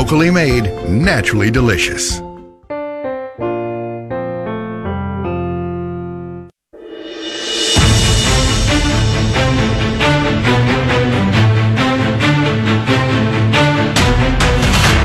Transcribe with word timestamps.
Locally 0.00 0.30
made, 0.30 0.64
naturally 0.88 1.50
delicious. 1.50 2.22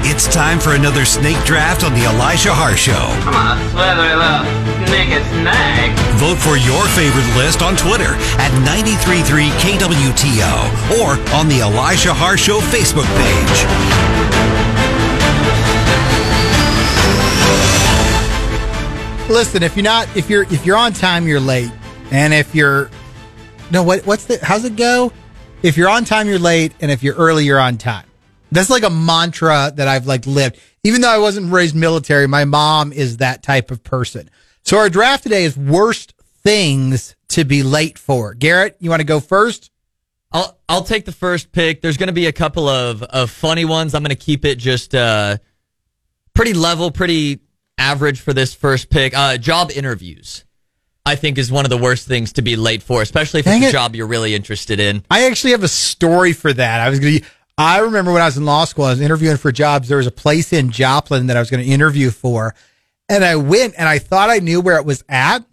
It's 0.07 0.33
time 0.33 0.61
for 0.61 0.75
another 0.75 1.03
snake 1.03 1.43
draft 1.43 1.83
on 1.83 1.93
the 1.93 2.05
Elijah 2.05 2.53
Haahr 2.53 2.77
Show. 2.77 2.93
Come 3.25 3.35
on, 3.35 3.59
slither 3.71 4.15
little 4.15 4.47
naked 4.87 5.27
snake. 5.43 5.91
Vote 6.15 6.39
for 6.39 6.55
your 6.55 6.87
favorite 6.95 7.27
list 7.35 7.61
on 7.61 7.75
Twitter 7.75 8.15
at 8.39 8.53
933 8.63 9.49
KWTO 9.59 11.03
or 11.03 11.19
on 11.35 11.49
the 11.49 11.59
Elijah 11.59 12.13
Haahr 12.13 12.37
Show 12.37 12.61
Facebook 12.71 13.11
page. 13.19 14.04
Listen, 19.29 19.63
if 19.63 19.75
you're 19.75 19.83
not, 19.83 20.07
if 20.15 20.29
you're, 20.29 20.43
if 20.43 20.65
you're 20.65 20.77
on 20.77 20.93
time, 20.93 21.27
you're 21.27 21.39
late, 21.39 21.71
and 22.11 22.31
if 22.31 22.53
you're, 22.53 22.91
no, 23.71 23.81
what, 23.81 24.05
what's 24.05 24.25
the, 24.25 24.37
how's 24.43 24.65
it 24.65 24.75
go? 24.75 25.11
If 25.63 25.77
you're 25.77 25.89
on 25.89 26.05
time, 26.05 26.27
you're 26.27 26.37
late, 26.37 26.73
and 26.79 26.91
if 26.91 27.01
you're 27.01 27.15
early, 27.15 27.43
you're 27.43 27.59
on 27.59 27.77
time. 27.77 28.05
That's 28.51 28.69
like 28.69 28.83
a 28.83 28.89
mantra 28.89 29.73
that 29.75 29.87
I've 29.87 30.05
like 30.05 30.27
lived. 30.27 30.59
Even 30.83 31.01
though 31.01 31.09
I 31.09 31.17
wasn't 31.17 31.51
raised 31.51 31.75
military, 31.75 32.27
my 32.27 32.45
mom 32.45 32.93
is 32.93 33.17
that 33.17 33.41
type 33.41 33.71
of 33.71 33.83
person. 33.83 34.29
So 34.63 34.77
our 34.77 34.89
draft 34.89 35.23
today 35.23 35.43
is 35.43 35.57
worst 35.57 36.13
things 36.43 37.15
to 37.29 37.43
be 37.43 37.63
late 37.63 37.97
for. 37.97 38.35
Garett, 38.35 38.77
you 38.79 38.91
want 38.91 38.99
to 38.99 39.05
go 39.05 39.19
first? 39.19 39.71
I'll 40.31 40.57
I'll 40.69 40.83
take 40.83 41.05
the 41.05 41.11
first 41.11 41.51
pick. 41.51 41.81
There's 41.81 41.97
going 41.97 42.07
to 42.07 42.13
be 42.13 42.27
a 42.27 42.31
couple 42.31 42.69
of 42.69 43.01
of 43.01 43.31
funny 43.31 43.65
ones. 43.65 43.95
I'm 43.95 44.03
going 44.03 44.09
to 44.09 44.15
keep 44.15 44.45
it 44.45 44.57
just 44.57 44.93
uh 44.93 45.37
pretty 46.33 46.53
level, 46.53 46.91
pretty 46.91 47.39
average 47.77 48.19
for 48.21 48.33
this 48.33 48.53
first 48.53 48.89
pick. 48.89 49.15
Uh 49.17 49.37
job 49.37 49.71
interviews. 49.71 50.43
I 51.05 51.15
think 51.15 51.37
is 51.37 51.51
one 51.51 51.65
of 51.65 51.69
the 51.69 51.77
worst 51.77 52.07
things 52.07 52.33
to 52.33 52.41
be 52.41 52.55
late 52.55 52.81
for, 52.81 53.01
especially 53.01 53.41
if 53.41 53.45
Dang 53.45 53.57
it's 53.61 53.67
a 53.67 53.69
it. 53.69 53.71
job 53.73 53.95
you're 53.95 54.07
really 54.07 54.33
interested 54.33 54.79
in. 54.79 55.03
I 55.11 55.25
actually 55.25 55.51
have 55.51 55.61
a 55.63 55.67
story 55.67 56.33
for 56.33 56.51
that. 56.51 56.81
I 56.81 56.89
was 56.89 56.99
going 56.99 57.19
to, 57.19 57.25
I 57.59 57.79
remember 57.81 58.11
when 58.11 58.23
I 58.23 58.25
was 58.25 58.37
in 58.37 58.45
law 58.45 58.65
school, 58.65 58.85
I 58.85 58.89
was 58.89 59.01
interviewing 59.01 59.37
for 59.37 59.51
jobs. 59.51 59.87
There 59.87 59.97
was 59.99 60.07
a 60.07 60.11
place 60.11 60.51
in 60.51 60.71
Joplin 60.71 61.27
that 61.27 61.37
I 61.37 61.39
was 61.41 61.51
going 61.51 61.63
to 61.63 61.69
interview 61.69 62.09
for. 62.09 62.55
And 63.07 63.23
I 63.23 63.35
went 63.35 63.75
and 63.77 63.87
I 63.87 63.99
thought 63.99 64.31
I 64.31 64.39
knew 64.39 64.61
where 64.61 64.77
it 64.77 64.85
was 64.85 65.03
at. 65.07 65.45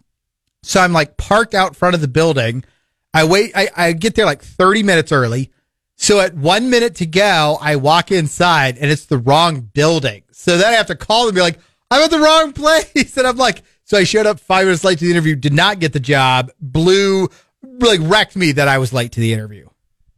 So 0.63 0.81
I'm 0.81 0.95
like 0.95 1.19
parked 1.19 1.55
out 1.55 1.77
front 1.77 1.95
of 1.95 2.01
the 2.01 2.09
building. 2.09 2.65
I 3.13 3.25
wait, 3.25 3.53
I, 3.55 3.69
I 3.77 3.93
get 3.93 4.15
there 4.15 4.25
like 4.25 4.41
30 4.43 4.83
minutes 4.85 5.13
early. 5.13 5.51
So 5.97 6.19
at 6.21 6.35
one 6.35 6.71
minute 6.71 6.95
to 6.97 7.07
go, 7.07 7.59
I 7.61 7.77
walk 7.77 8.11
inside 8.11 8.79
and 8.79 8.91
it's 8.91 9.05
the 9.05 9.19
wrong 9.19 9.61
building. 9.61 10.23
So 10.33 10.57
then 10.57 10.69
I 10.73 10.77
have 10.79 10.87
to 10.87 10.97
call 10.97 11.27
them 11.27 11.29
and 11.29 11.35
be 11.37 11.43
like, 11.43 11.59
I'm 11.93 12.03
at 12.03 12.11
the 12.11 12.19
wrong 12.19 12.53
place. 12.53 13.17
And 13.19 13.27
I'm 13.27 13.37
like, 13.37 13.63
so 13.85 13.99
I 13.99 14.05
showed 14.05 14.27
up 14.27 14.41
five 14.41 14.65
minutes 14.65 14.85
late 14.85 14.99
to 14.99 15.05
the 15.05 15.11
interview, 15.11 15.37
did 15.37 15.53
not 15.53 15.79
get 15.79 15.93
the 15.93 16.01
job, 16.01 16.51
blew, 16.61 17.29
like 17.63 18.01
wrecked 18.03 18.35
me 18.35 18.53
that 18.53 18.67
I 18.67 18.79
was 18.79 18.93
late 18.93 19.13
to 19.13 19.21
the 19.21 19.33
interview. 19.33 19.69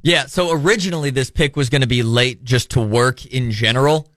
Yeah, 0.02 0.26
so 0.26 0.52
originally 0.52 1.10
this 1.10 1.30
pick 1.30 1.56
was 1.56 1.70
going 1.70 1.80
to 1.80 1.88
be 1.88 2.02
late 2.02 2.44
just 2.44 2.70
to 2.72 2.80
work 2.80 3.26
in 3.26 3.50
general, 3.50 4.08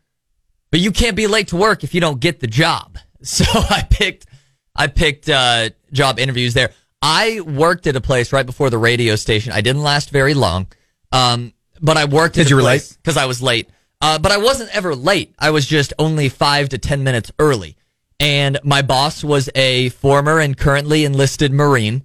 but 0.69 0.79
you 0.79 0.91
can't 0.91 1.15
be 1.15 1.25
late 1.27 1.47
to 1.49 1.55
work 1.55 1.83
if 1.83 1.95
you 1.95 2.01
don't 2.01 2.19
get 2.19 2.39
the 2.39 2.47
job. 2.47 2.97
So 3.23 3.45
I 3.51 3.81
picked, 3.89 4.27
I 4.75 4.85
picked 4.85 5.27
uh, 5.27 5.71
job 5.91 6.19
interviews 6.19 6.53
there. 6.53 6.69
I 7.01 7.41
worked 7.41 7.87
at 7.87 7.95
a 7.95 8.01
place 8.01 8.31
right 8.31 8.45
before 8.45 8.69
the 8.69 8.77
radio 8.77 9.15
station. 9.15 9.53
I 9.53 9.61
didn't 9.61 9.81
last 9.81 10.11
very 10.11 10.35
long, 10.35 10.67
um, 11.11 11.53
but 11.81 11.97
I 11.97 12.05
worked. 12.05 12.35
Did 12.35 12.41
at 12.41 12.47
a 12.47 12.49
you 12.51 12.55
were 12.57 12.61
late? 12.61 12.95
because 13.01 13.17
I 13.17 13.25
was 13.25 13.41
late. 13.41 13.69
Uh, 13.99 14.19
but 14.19 14.31
I 14.31 14.37
wasn't 14.37 14.75
ever 14.75 14.95
late. 14.95 15.33
I 15.39 15.49
was 15.49 15.65
just 15.65 15.93
only 15.97 16.29
five 16.29 16.69
to 16.69 16.77
ten 16.77 17.03
minutes 17.03 17.31
early. 17.39 17.77
And 18.19 18.59
my 18.63 18.81
boss 18.81 19.23
was 19.23 19.49
a 19.55 19.89
former 19.89 20.39
and 20.39 20.57
currently 20.57 21.05
enlisted 21.05 21.51
Marine. 21.51 22.03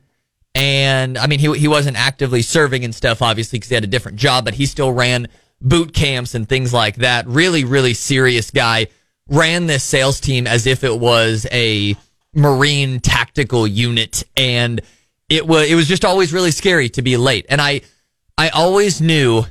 And 0.55 1.17
I 1.17 1.27
mean, 1.27 1.39
he, 1.39 1.52
he 1.58 1.69
wasn't 1.69 1.97
actively 1.97 2.42
serving 2.42 2.85
and 2.85 2.95
stuff, 2.95 3.23
obviously, 3.23 3.58
because 3.58 3.70
he 3.70 3.75
had 3.75 3.85
a 3.85 3.89
different 3.89 4.19
job, 4.19 4.45
but 4.45 4.55
he 4.55 4.67
still 4.67 4.92
ran 4.92 5.29
boot 5.61 5.95
camps 5.95 6.35
and 6.35 6.47
things 6.47 6.75
like 6.75 6.97
that. 6.97 7.27
Really, 7.27 7.64
really 7.64 7.95
serious 7.95 8.51
guy. 8.51 8.89
Ran 9.29 9.67
this 9.67 9.85
sales 9.85 10.20
team 10.20 10.47
as 10.47 10.67
if 10.67 10.85
it 10.85 10.98
was 10.98 11.47
a 11.51 11.97
Marine 12.35 13.01
tactical 13.01 13.67
unit. 13.67 14.25
And 14.36 14.83
it 15.29 15.47
was, 15.47 15.70
it 15.70 15.75
was 15.75 15.89
just 15.89 16.05
always 16.05 16.33
really 16.33 16.51
scary 16.51 16.91
to 16.91 17.02
be 17.02 17.17
late. 17.17 17.47
And 17.48 17.61
I, 17.61 17.81
I 18.36 18.51
always 18.51 19.01
knew 19.01 19.45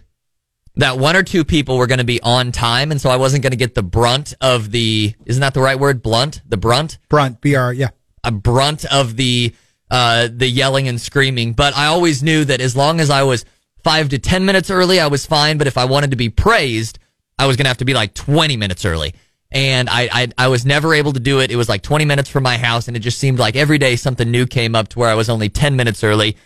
that 0.76 0.98
one 0.98 1.16
or 1.16 1.24
two 1.24 1.44
people 1.44 1.78
were 1.78 1.88
going 1.88 2.00
to 2.00 2.04
be 2.06 2.22
on 2.22 2.52
time. 2.52 2.92
And 2.92 3.02
so 3.02 3.10
I 3.10 3.18
wasn't 3.18 3.44
going 3.44 3.52
to 3.52 3.58
get 3.58 3.76
the 3.76 3.84
brunt 3.84 4.34
of 4.40 4.72
the, 4.72 5.14
isn't 5.26 5.42
that 5.42 5.54
the 5.54 5.62
right 5.62 5.78
word? 5.80 6.02
Blunt? 6.02 6.42
The 6.48 6.58
brunt? 6.58 6.98
Brunt, 7.10 7.42
BR, 7.42 7.74
yeah. 7.74 7.90
a 8.24 8.32
brunt 8.32 8.86
of 8.86 9.16
the 9.16 9.54
uh, 9.92 10.30
the 10.32 10.48
yelling 10.48 10.88
and 10.88 11.00
screaming. 11.00 11.54
But 11.54 11.76
I 11.76 11.88
always 11.88 12.24
knew 12.24 12.46
that 12.46 12.62
as 12.62 12.76
long 12.76 13.02
as 13.02 13.10
I 13.10 13.24
was 13.24 13.44
five 13.84 14.10
to 14.10 14.20
ten 14.20 14.46
minutes 14.46 14.72
early, 14.72 15.00
I 15.02 15.08
was 15.08 15.26
fine. 15.26 15.58
But 15.58 15.68
if 15.68 15.78
I 15.78 15.86
wanted 15.86 16.12
to 16.12 16.16
be 16.16 16.30
praised, 16.30 16.98
I 17.38 17.46
was 17.46 17.58
gonna 17.58 17.68
have 17.68 17.80
to 17.80 17.86
be 17.86 17.94
like 17.94 18.14
twenty 18.14 18.56
minutes 18.56 18.86
early. 18.86 19.14
And 19.52 19.90
I, 19.90 20.10
I 20.12 20.28
I 20.38 20.48
was 20.48 20.66
never 20.66 20.94
able 20.94 21.12
to 21.12 21.20
do 21.20 21.42
it. 21.42 21.52
It 21.52 21.58
was 21.58 21.68
like 21.68 21.82
twenty 21.82 22.06
minutes 22.06 22.30
from 22.30 22.44
my 22.44 22.58
house, 22.58 22.88
and 22.88 22.96
it 22.96 23.02
just 23.02 23.20
seemed 23.20 23.38
like 23.38 23.58
every 23.58 23.78
day 23.78 23.98
something 23.98 24.32
new 24.32 24.46
came 24.48 24.76
up 24.76 24.88
to 24.90 25.00
where 25.00 25.10
I 25.10 25.16
was 25.16 25.30
only 25.30 25.50
ten 25.50 25.76
minutes 25.76 26.06
early. 26.06 26.38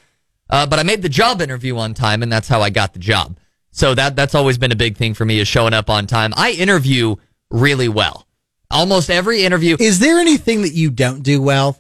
Uh, 0.49 0.65
but 0.65 0.79
I 0.79 0.83
made 0.83 1.03
the 1.03 1.09
job 1.09 1.39
interview 1.39 1.77
on 1.77 1.93
time, 1.93 2.23
and 2.23 2.31
that's 2.31 2.47
how 2.47 2.61
I 2.61 2.71
got 2.71 2.93
the 2.93 2.99
job. 2.99 3.37
So 3.75 3.93
that 3.93 4.15
that's 4.15 4.33
always 4.33 4.57
been 4.57 4.71
a 4.71 4.75
big 4.75 4.95
thing 4.95 5.13
for 5.13 5.25
me 5.25 5.37
is 5.37 5.49
showing 5.49 5.73
up 5.73 5.89
on 5.89 6.07
time. 6.07 6.33
I 6.37 6.51
interview 6.51 7.17
really 7.51 7.89
well. 7.89 8.25
Almost 8.71 9.09
every 9.09 9.43
interview. 9.43 9.75
Is 9.77 9.99
there 9.99 10.17
anything 10.17 10.61
that 10.61 10.71
you 10.71 10.89
don't 10.89 11.23
do 11.23 11.41
well? 11.41 11.77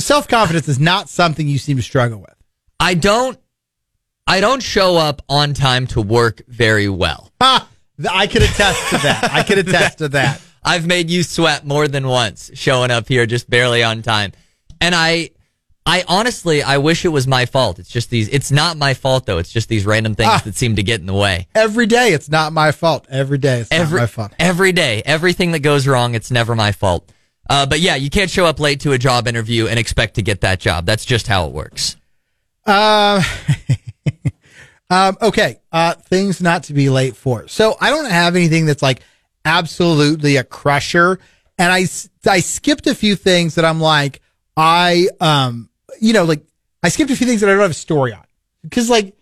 Self 0.00 0.28
confidence 0.28 0.68
is 0.68 0.78
not 0.78 1.08
something 1.08 1.48
you 1.48 1.56
seem 1.56 1.78
to 1.78 1.82
struggle 1.82 2.20
with. 2.20 2.34
I 2.78 2.92
don't 2.92 3.38
I 4.26 4.42
don't 4.42 4.62
show 4.62 4.98
up 4.98 5.22
on 5.30 5.54
time 5.54 5.86
to 5.88 6.02
work 6.02 6.42
very 6.46 6.90
well. 6.90 7.32
Ha! 7.40 7.68
I 8.10 8.26
could 8.26 8.42
attest 8.42 8.90
to 8.90 8.98
that. 8.98 9.30
I 9.32 9.42
could 9.42 9.58
attest 9.58 9.98
to 9.98 10.08
that. 10.10 10.42
I've 10.62 10.86
made 10.86 11.08
you 11.08 11.22
sweat 11.22 11.64
more 11.64 11.88
than 11.88 12.06
once 12.06 12.50
showing 12.52 12.90
up 12.90 13.08
here 13.08 13.24
just 13.24 13.48
barely 13.48 13.82
on 13.82 14.02
time. 14.02 14.32
And 14.80 14.94
I 14.94 15.30
I 15.88 16.04
honestly 16.06 16.62
I 16.62 16.76
wish 16.78 17.04
it 17.06 17.08
was 17.08 17.26
my 17.26 17.46
fault. 17.46 17.78
It's 17.78 17.88
just 17.88 18.10
these 18.10 18.28
it's 18.28 18.50
not 18.50 18.76
my 18.76 18.92
fault 18.92 19.24
though. 19.24 19.38
It's 19.38 19.50
just 19.50 19.68
these 19.70 19.86
random 19.86 20.14
things 20.14 20.28
Ah. 20.30 20.42
that 20.44 20.54
seem 20.54 20.76
to 20.76 20.82
get 20.82 21.00
in 21.00 21.06
the 21.06 21.14
way. 21.14 21.46
Every 21.54 21.86
day, 21.86 22.12
it's 22.12 22.28
not 22.28 22.52
my 22.52 22.72
fault. 22.72 23.06
Every 23.10 23.38
day, 23.38 23.60
it's 23.60 23.72
Every 23.72 23.96
not 23.98 24.02
my 24.02 24.06
fault. 24.06 24.32
every 24.38 24.72
day, 24.72 25.02
everything 25.06 25.52
that 25.52 25.60
goes 25.60 25.86
wrong, 25.86 26.14
it's 26.14 26.30
never 26.30 26.54
my 26.54 26.72
fault. 26.72 27.10
Uh, 27.48 27.64
but 27.64 27.80
yeah, 27.80 27.94
you 27.96 28.10
can't 28.10 28.30
show 28.30 28.44
up 28.44 28.60
late 28.60 28.80
to 28.80 28.92
a 28.92 28.98
job 28.98 29.26
interview 29.26 29.66
and 29.66 29.78
expect 29.78 30.16
to 30.16 30.22
get 30.22 30.42
that 30.42 30.60
job. 30.60 30.84
That's 30.84 31.06
just 31.06 31.26
how 31.26 31.46
it 31.46 31.52
works. 31.52 31.96
Um, 32.66 33.22
um, 34.90 35.16
okay. 35.22 35.58
Uh, 35.72 35.94
things 35.94 36.42
not 36.42 36.64
to 36.64 36.74
be 36.74 36.90
late 36.90 37.16
for. 37.16 37.48
So 37.48 37.76
I 37.80 37.88
don't 37.88 38.10
have 38.10 38.36
anything 38.36 38.66
that's 38.66 38.82
like 38.82 39.00
absolutely 39.46 40.36
a 40.36 40.44
crusher. 40.44 41.18
And 41.56 41.72
I 41.72 41.86
I 42.30 42.40
skipped 42.40 42.86
a 42.86 42.94
few 42.94 43.16
things 43.16 43.54
that 43.54 43.64
I'm 43.64 43.80
like, 43.80 44.20
I, 44.56 45.08
um, 45.20 45.70
you 46.00 46.12
know, 46.12 46.24
like 46.24 46.44
I 46.82 46.88
skipped 46.88 47.10
a 47.10 47.16
few 47.16 47.26
things 47.26 47.40
that 47.40 47.48
I 47.50 47.52
don't 47.52 47.62
have 47.62 47.70
a 47.70 47.74
story 47.74 48.12
on 48.12 48.24
because 48.62 48.88
like, 48.90 49.14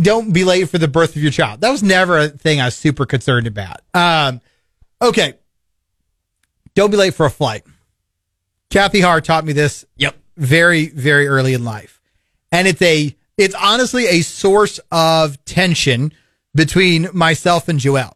don't 0.00 0.32
be 0.32 0.44
late 0.44 0.68
for 0.68 0.78
the 0.78 0.88
birth 0.88 1.16
of 1.16 1.22
your 1.22 1.32
child. 1.32 1.60
That 1.60 1.70
was 1.70 1.82
never 1.82 2.18
a 2.18 2.28
thing 2.28 2.60
I 2.60 2.66
was 2.66 2.74
super 2.76 3.04
concerned 3.04 3.46
about. 3.46 3.80
Um, 3.92 4.40
okay. 5.00 5.34
Don't 6.74 6.90
be 6.90 6.96
late 6.96 7.14
for 7.14 7.26
a 7.26 7.30
flight. 7.30 7.64
Kathy 8.70 9.00
Haahr 9.00 9.20
taught 9.22 9.44
me 9.44 9.52
this 9.52 9.84
Yep. 9.96 10.16
very, 10.38 10.86
very 10.86 11.26
early 11.28 11.52
in 11.52 11.64
life. 11.64 12.00
And 12.50 12.66
it's 12.66 12.80
a, 12.80 13.14
it's 13.36 13.54
honestly 13.54 14.06
a 14.06 14.22
source 14.22 14.80
of 14.90 15.42
tension 15.44 16.12
between 16.54 17.08
myself 17.12 17.68
and 17.68 17.78
Joelle. 17.78 18.14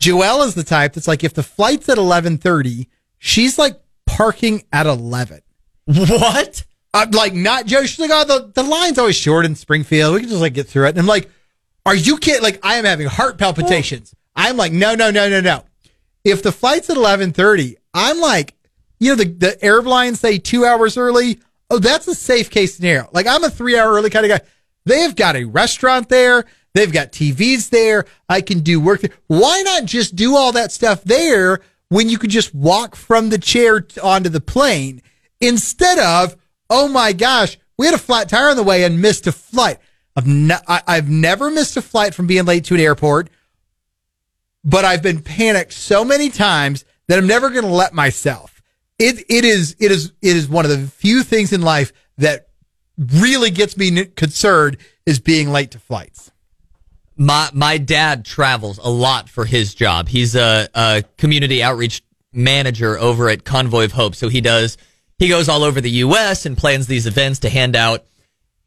Joelle 0.00 0.46
is 0.46 0.54
the 0.54 0.62
type 0.64 0.92
that's 0.92 1.08
like, 1.08 1.24
if 1.24 1.34
the 1.34 1.42
flight's 1.42 1.88
at 1.88 1.98
1130, 1.98 2.88
she's 3.18 3.58
like 3.58 3.80
parking 4.06 4.62
at 4.72 4.86
11. 4.86 5.40
What? 5.86 6.64
I'm 6.92 7.10
like, 7.12 7.34
not 7.34 7.66
Joe. 7.66 7.84
She's 7.84 7.98
like, 7.98 8.10
oh, 8.12 8.24
the, 8.24 8.52
the 8.54 8.68
line's 8.68 8.98
always 8.98 9.16
short 9.16 9.46
in 9.46 9.54
Springfield. 9.54 10.14
We 10.14 10.20
can 10.20 10.28
just 10.28 10.40
like 10.40 10.54
get 10.54 10.66
through 10.66 10.86
it. 10.86 10.90
And 10.90 10.98
I'm 10.98 11.06
like, 11.06 11.30
are 11.86 11.94
you 11.94 12.18
kidding? 12.18 12.42
Like, 12.42 12.60
I 12.64 12.76
am 12.76 12.84
having 12.84 13.06
heart 13.06 13.38
palpitations. 13.38 14.14
I'm 14.36 14.56
like, 14.56 14.72
no, 14.72 14.94
no, 14.94 15.10
no, 15.10 15.28
no, 15.28 15.40
no. 15.40 15.64
If 16.24 16.42
the 16.42 16.52
flight's 16.52 16.90
at 16.90 16.96
1130, 16.96 17.76
I'm 17.94 18.20
like, 18.20 18.54
you 18.98 19.10
know, 19.10 19.16
the, 19.16 19.30
the 19.30 19.64
airlines 19.64 20.20
say 20.20 20.38
two 20.38 20.64
hours 20.64 20.96
early. 20.96 21.40
Oh, 21.70 21.78
that's 21.78 22.08
a 22.08 22.14
safe 22.14 22.50
case 22.50 22.74
scenario. 22.74 23.08
Like, 23.12 23.26
I'm 23.26 23.44
a 23.44 23.50
three 23.50 23.78
hour 23.78 23.92
early 23.92 24.10
kind 24.10 24.26
of 24.26 24.30
guy. 24.30 24.46
They 24.84 25.00
have 25.00 25.16
got 25.16 25.36
a 25.36 25.44
restaurant 25.44 26.08
there. 26.08 26.44
They've 26.74 26.92
got 26.92 27.12
TVs 27.12 27.70
there. 27.70 28.06
I 28.28 28.40
can 28.40 28.60
do 28.60 28.80
work 28.80 29.00
there. 29.00 29.10
Why 29.26 29.62
not 29.62 29.84
just 29.84 30.16
do 30.16 30.36
all 30.36 30.52
that 30.52 30.72
stuff 30.72 31.02
there 31.04 31.60
when 31.88 32.08
you 32.08 32.18
could 32.18 32.30
just 32.30 32.54
walk 32.54 32.94
from 32.94 33.30
the 33.30 33.38
chair 33.38 33.86
onto 34.02 34.28
the 34.28 34.40
plane 34.40 35.02
instead 35.40 35.98
of, 35.98 36.36
oh 36.70 36.88
my 36.88 37.12
gosh, 37.12 37.58
we 37.76 37.84
had 37.86 37.94
a 37.94 37.98
flat 37.98 38.28
tire 38.28 38.48
on 38.48 38.56
the 38.56 38.62
way 38.62 38.84
and 38.84 39.02
missed 39.02 39.26
a 39.26 39.32
flight. 39.32 39.78
I've, 40.16 40.26
I- 40.66 40.82
I've 40.86 41.10
never 41.10 41.50
missed 41.50 41.76
a 41.76 41.82
flight 41.82 42.14
from 42.14 42.26
being 42.26 42.44
late 42.46 42.64
to 42.66 42.74
an 42.74 42.80
airport 42.80 43.28
but 44.64 44.84
I've 44.84 45.02
been 45.02 45.22
panicked 45.22 45.72
so 45.72 46.04
many 46.04 46.28
times 46.28 46.84
that 47.08 47.18
I'm 47.18 47.26
never 47.26 47.50
going 47.50 47.64
to 47.64 47.70
let 47.70 47.94
myself. 47.94 48.62
It 48.98 49.24
it 49.30 49.44
is 49.44 49.74
it 49.80 49.90
is 49.90 50.12
it 50.20 50.36
is 50.36 50.48
one 50.48 50.66
of 50.66 50.70
the 50.70 50.86
few 50.86 51.22
things 51.22 51.52
in 51.52 51.62
life 51.62 51.92
that 52.18 52.48
really 52.98 53.50
gets 53.50 53.76
me 53.78 54.04
concerned 54.04 54.76
is 55.06 55.18
being 55.18 55.50
late 55.50 55.70
to 55.70 55.78
flights. 55.78 56.30
My 57.16 57.48
my 57.54 57.78
dad 57.78 58.26
travels 58.26 58.76
a 58.82 58.90
lot 58.90 59.30
for 59.30 59.46
his 59.46 59.74
job. 59.74 60.08
He's 60.08 60.36
a, 60.36 60.68
a 60.74 61.04
community 61.16 61.62
outreach 61.62 62.02
manager 62.34 62.98
over 62.98 63.30
at 63.30 63.44
Convoy 63.44 63.86
of 63.86 63.92
Hope. 63.92 64.14
So 64.14 64.28
he 64.28 64.42
does 64.42 64.76
he 65.20 65.28
goes 65.28 65.48
all 65.48 65.62
over 65.62 65.80
the 65.80 65.90
U.S. 65.90 66.46
and 66.46 66.56
plans 66.58 66.88
these 66.88 67.06
events 67.06 67.40
to 67.40 67.50
hand 67.50 67.76
out 67.76 68.04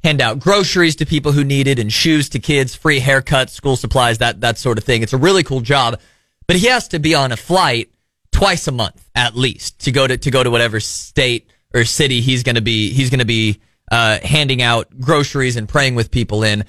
hand 0.04 0.22
out 0.22 0.40
groceries 0.40 0.96
to 0.98 1.06
people 1.06 1.32
who 1.32 1.44
need 1.44 1.68
it 1.68 1.80
and 1.80 1.92
shoes 1.92 2.30
to 2.30 2.40
kids, 2.40 2.76
free 2.76 3.00
haircuts, 3.00 3.50
school 3.50 3.76
supplies, 3.76 4.20
that 4.20 4.40
that 4.42 4.58
sort 4.58 4.78
of 4.78 4.86
thing. 4.86 5.02
It's 5.02 5.14
a 5.14 5.18
really 5.18 5.44
cool 5.44 5.62
job, 5.62 6.00
but 6.48 6.56
he 6.56 6.68
has 6.68 6.88
to 6.90 7.00
be 7.00 7.16
on 7.16 7.32
a 7.32 7.38
flight 7.38 7.90
twice 8.32 8.68
a 8.68 8.72
month 8.72 9.10
at 9.14 9.36
least 9.36 9.80
to 9.80 9.92
go 9.92 10.08
to 10.08 10.16
to 10.16 10.32
go 10.32 10.44
to 10.44 10.52
whatever 10.52 10.80
state 10.80 11.50
or 11.74 11.84
city 11.86 12.22
he's 12.22 12.44
going 12.44 12.56
to 12.56 12.62
be 12.62 12.92
he's 12.92 13.10
going 13.10 13.20
to 13.20 13.26
be 13.26 13.60
uh, 13.92 14.20
handing 14.24 14.62
out 14.62 14.88
groceries 15.00 15.58
and 15.58 15.68
praying 15.68 15.96
with 15.96 16.12
people 16.12 16.44
in. 16.44 16.64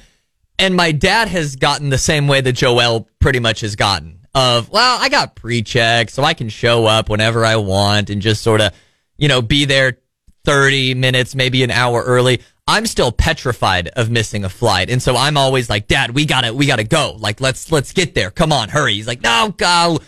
And 0.59 0.75
my 0.75 0.93
dad 0.93 1.29
has 1.29 1.57
gotten 1.57 1.91
the 1.91 1.99
same 1.99 2.27
way 2.27 2.41
that 2.41 2.53
Joel 2.53 3.09
pretty 3.19 3.41
much 3.41 3.61
has 3.61 3.77
gotten 3.77 4.21
of, 4.35 4.71
well, 4.71 4.99
I 5.01 5.09
got 5.09 5.35
pre-check, 5.35 6.11
so 6.11 6.23
I 6.23 6.35
can 6.35 6.49
show 6.49 6.87
up 6.87 7.09
whenever 7.09 7.45
I 7.45 7.57
want 7.57 8.11
and 8.11 8.21
just 8.21 8.43
sort 8.43 8.61
of, 8.61 8.73
you 9.17 9.29
know, 9.29 9.43
be 9.43 9.65
there 9.65 9.99
30 10.45 10.95
minutes, 10.95 11.35
maybe 11.35 11.63
an 11.63 11.71
hour 11.71 12.03
early. 12.03 12.41
I'm 12.67 12.87
still 12.87 13.13
petrified 13.13 13.89
of 13.89 14.11
missing 14.11 14.45
a 14.45 14.49
flight. 14.49 14.89
And 14.89 15.03
so 15.03 15.17
I'm 15.17 15.37
always 15.37 15.69
like, 15.69 15.87
dad, 15.87 16.13
we 16.13 16.25
gotta, 16.25 16.55
we 16.55 16.67
gotta 16.67 16.85
go. 16.85 17.17
Like, 17.19 17.41
let's, 17.41 17.71
let's 17.71 17.93
get 17.93 18.15
there. 18.15 18.31
Come 18.31 18.53
on, 18.53 18.69
hurry. 18.71 18.95
He's 18.95 19.07
like, 19.07 19.23
no, 19.23 19.55
go. 19.57 19.99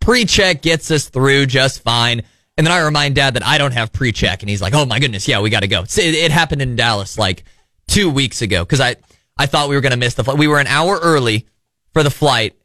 Pre-check 0.00 0.62
gets 0.62 0.90
us 0.90 1.08
through 1.08 1.46
just 1.46 1.82
fine. 1.82 2.22
And 2.56 2.66
then 2.66 2.72
I 2.72 2.80
remind 2.80 3.14
dad 3.14 3.34
that 3.34 3.46
I 3.46 3.56
don't 3.58 3.72
have 3.72 3.92
pre-check 3.92 4.42
and 4.42 4.50
he's 4.50 4.60
like, 4.60 4.74
oh 4.74 4.84
my 4.84 4.98
goodness, 4.98 5.28
yeah, 5.28 5.40
we 5.40 5.48
gotta 5.48 5.68
go. 5.68 5.82
It, 5.82 5.98
it 5.98 6.32
happened 6.32 6.60
in 6.60 6.76
Dallas 6.76 7.16
like 7.16 7.44
two 7.86 8.10
weeks 8.10 8.42
ago 8.42 8.64
because 8.64 8.80
I, 8.80 8.96
I 9.38 9.46
thought 9.46 9.68
we 9.68 9.76
were 9.76 9.80
gonna 9.80 9.96
miss 9.96 10.14
the 10.14 10.24
flight. 10.24 10.38
We 10.38 10.48
were 10.48 10.60
an 10.60 10.66
hour 10.66 10.98
early 11.00 11.46
for 11.92 12.02
the 12.02 12.10
flight 12.10 12.56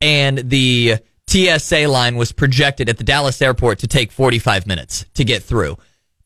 and 0.00 0.38
the 0.38 0.98
TSA 1.34 1.88
line 1.88 2.14
was 2.14 2.30
projected 2.30 2.88
at 2.88 2.96
the 2.96 3.02
Dallas 3.02 3.42
airport 3.42 3.80
to 3.80 3.88
take 3.88 4.12
45 4.12 4.68
minutes 4.68 5.04
to 5.14 5.24
get 5.24 5.42
through. 5.42 5.76